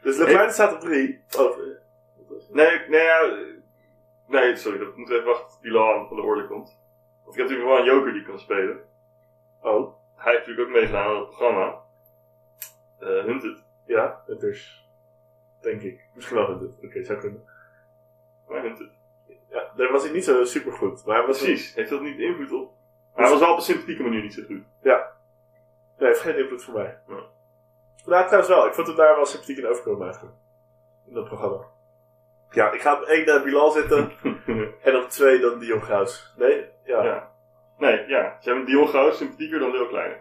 [0.02, 0.32] Dus Le Hey.
[0.32, 1.24] Kleine staat op drie.
[1.38, 1.76] Oh, Nee,
[2.50, 3.36] Nee, nee, ja, eh,
[4.26, 6.78] nee, sorry, dat moeten we even wachten tot Bilal van de orde komt.
[7.24, 8.78] Want ik heb natuurlijk wel een joker die kan spelen.
[9.62, 11.78] Oh, Hij heeft natuurlijk ook meegedaan aan het programma.
[12.98, 13.64] Eh Hunted.
[13.86, 14.88] ja, het is.
[15.60, 16.08] Denk ik.
[16.14, 16.84] Misschien wel het.
[16.84, 17.44] Oké, zou kunnen.
[18.48, 18.90] Maar Hunted.
[19.50, 21.04] Ja, daar was hij niet zo super goed.
[21.04, 21.74] Maar hij was Precies.
[21.74, 22.72] Heeft dat niet invloed op?
[23.14, 24.62] Maar hij was wel op een sympathieke manier niet zo goed.
[24.82, 24.94] Nee,
[25.96, 26.98] hij heeft geen invloed voor mij.
[27.08, 27.22] Ja.
[28.06, 28.66] Nou, trouwens wel.
[28.66, 30.34] Ik vond hem daar wel sympathiek in overkomen eigenlijk.
[31.06, 31.64] In dat programma.
[32.50, 34.12] Ja, ik ga op één naar Bilal zetten.
[34.82, 36.34] en op twee dan Dion Graus.
[36.36, 36.64] Nee?
[36.84, 37.02] Ja.
[37.02, 37.30] ja.
[37.78, 38.38] Nee, ja.
[38.40, 40.16] Ze hebben Dion Gauws sympathieker dan Leo Kleine.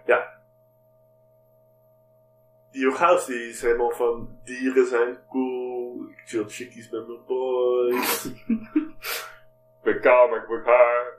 [2.71, 6.05] Dion Graus die is helemaal van dieren zijn cool.
[6.09, 8.29] Ik chill chickies met mijn boys.
[8.99, 11.13] Ik ben kaal, maar ik word haar.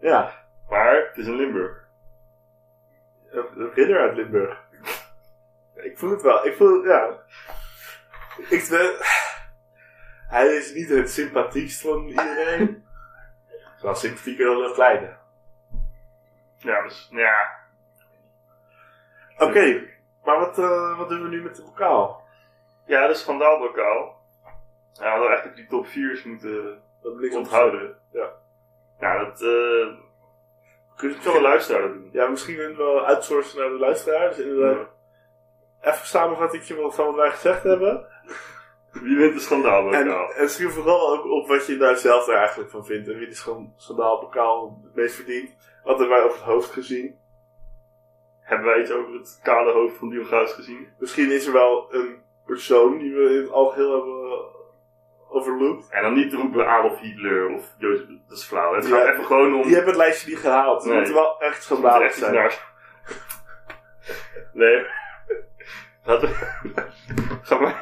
[0.00, 0.32] ja,
[0.68, 1.88] Maar het is in Limburg.
[3.30, 4.58] een, een ridder uit Limburg.
[5.74, 6.46] Ik voel het wel.
[6.46, 7.18] Ik voel, ja.
[8.48, 8.94] Ik ben...
[10.28, 12.86] Hij is niet het sympathiekst van iedereen.
[13.82, 15.16] Wel sympathieker dan een kleine.
[16.56, 17.58] Ja, dus, ja.
[19.38, 19.88] Oké,
[20.24, 22.28] maar wat, eh, wat doen we nu met de bokaal?
[22.84, 24.19] Ja, de schandaalbokaal.
[24.92, 27.96] Ja, we hadden eigenlijk die top 4's moeten Dat onthouden.
[28.12, 28.32] Ja.
[29.00, 29.98] Nou, dat eh
[30.96, 32.08] Kun je kan de luisteraar doen.
[32.12, 34.28] Ja, misschien willen we wel outsourcen naar de luisteraar.
[34.28, 34.88] Dus inderdaad,
[35.80, 38.06] even samenvatting van wat wij gezegd hebben.
[38.92, 40.32] Wie wint de En, schandaalbokaal?
[40.32, 43.08] en schrijf vooral ook op wat je daar zelf er eigenlijk van vindt.
[43.08, 45.50] En wie de schan- schandaalbokaal het meest verdient.
[45.84, 47.18] Wat hebben wij over het hoofd gezien.
[48.40, 50.88] Hebben wij iets over het kale hoofd van Dion Gauws gezien?
[50.98, 54.44] Misschien is er wel een persoon die we in het algeheel hebben
[55.30, 55.88] overlooked.
[55.90, 58.74] En dan niet roepen Adolf Hitler of Jozef, dat is flauw.
[58.74, 59.62] Het gaat even gewoon om...
[59.62, 60.84] Die hebben het lijstje niet gehaald.
[60.84, 61.12] Nee.
[61.12, 62.50] wel Het moet schandalig echt iets zijn.
[64.52, 64.86] Nee.
[66.04, 66.34] Laten we...
[67.42, 67.74] Ga mij...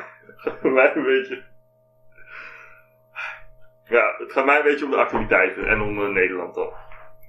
[0.95, 1.45] Een beetje...
[3.85, 6.73] Ja, het gaat mij een beetje om de activiteiten en om eh, Nederland dan.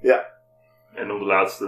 [0.01, 0.25] Ja.
[0.93, 1.67] En om de laatste...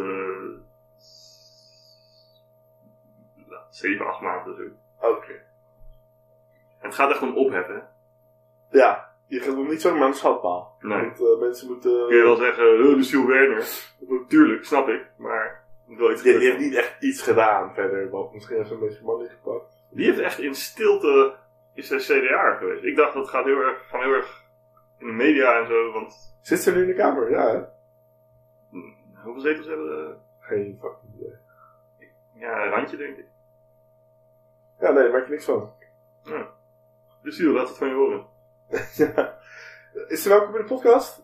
[3.70, 5.08] zeven, acht maanden zo.
[5.08, 5.34] Oké.
[6.80, 7.90] Het gaat echt om opheffen.
[8.72, 10.76] Ja, je gaat nog niet zomaar aan de.
[10.80, 11.02] Nee.
[11.02, 12.08] Want eh, mensen moeten...
[12.08, 13.68] Kun je wel zeggen, uh, Luciel Werner.
[14.28, 15.06] Tuurlijk, snap ik.
[15.18, 15.64] Maar...
[15.86, 18.10] moet wel iets Die, heeft niet echt iets gedaan verder.
[18.10, 19.84] Want misschien heeft ze een beetje money gepakt.
[19.90, 21.40] Die heeft echt in stilte
[21.74, 22.84] is hij CDA geweest.
[22.84, 24.44] Ik dacht dat gaat heel erg, van heel erg
[24.98, 27.32] in de media en zo, want Zit ze nu in de kamer?
[27.32, 27.64] Ja, hè?
[28.70, 28.94] hm,
[29.24, 30.16] hoeveel zetels hebben we?
[30.40, 31.36] Geen fucking idee.
[32.34, 33.26] Ja, een randje denk ik.
[34.80, 35.74] Ja, nee, daar maak je niks van.
[37.24, 38.26] Dus hier, laat het van je horen.
[38.98, 39.40] ja.
[40.08, 41.22] Is ze welkom in de podcast?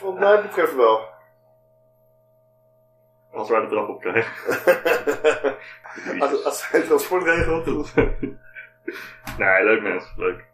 [0.00, 1.00] Wat mij betreft wel.
[3.32, 4.32] Als wij de trap op krijgen.
[6.22, 7.64] als, als hij transport regelt.
[7.64, 7.86] dan-
[9.38, 10.44] nee, leuk mens, leuk.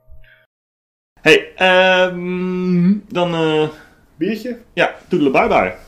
[1.20, 3.68] Hey, ehm dan eh
[4.16, 4.59] Biertje?
[4.72, 5.88] ja, toedelen bye bye.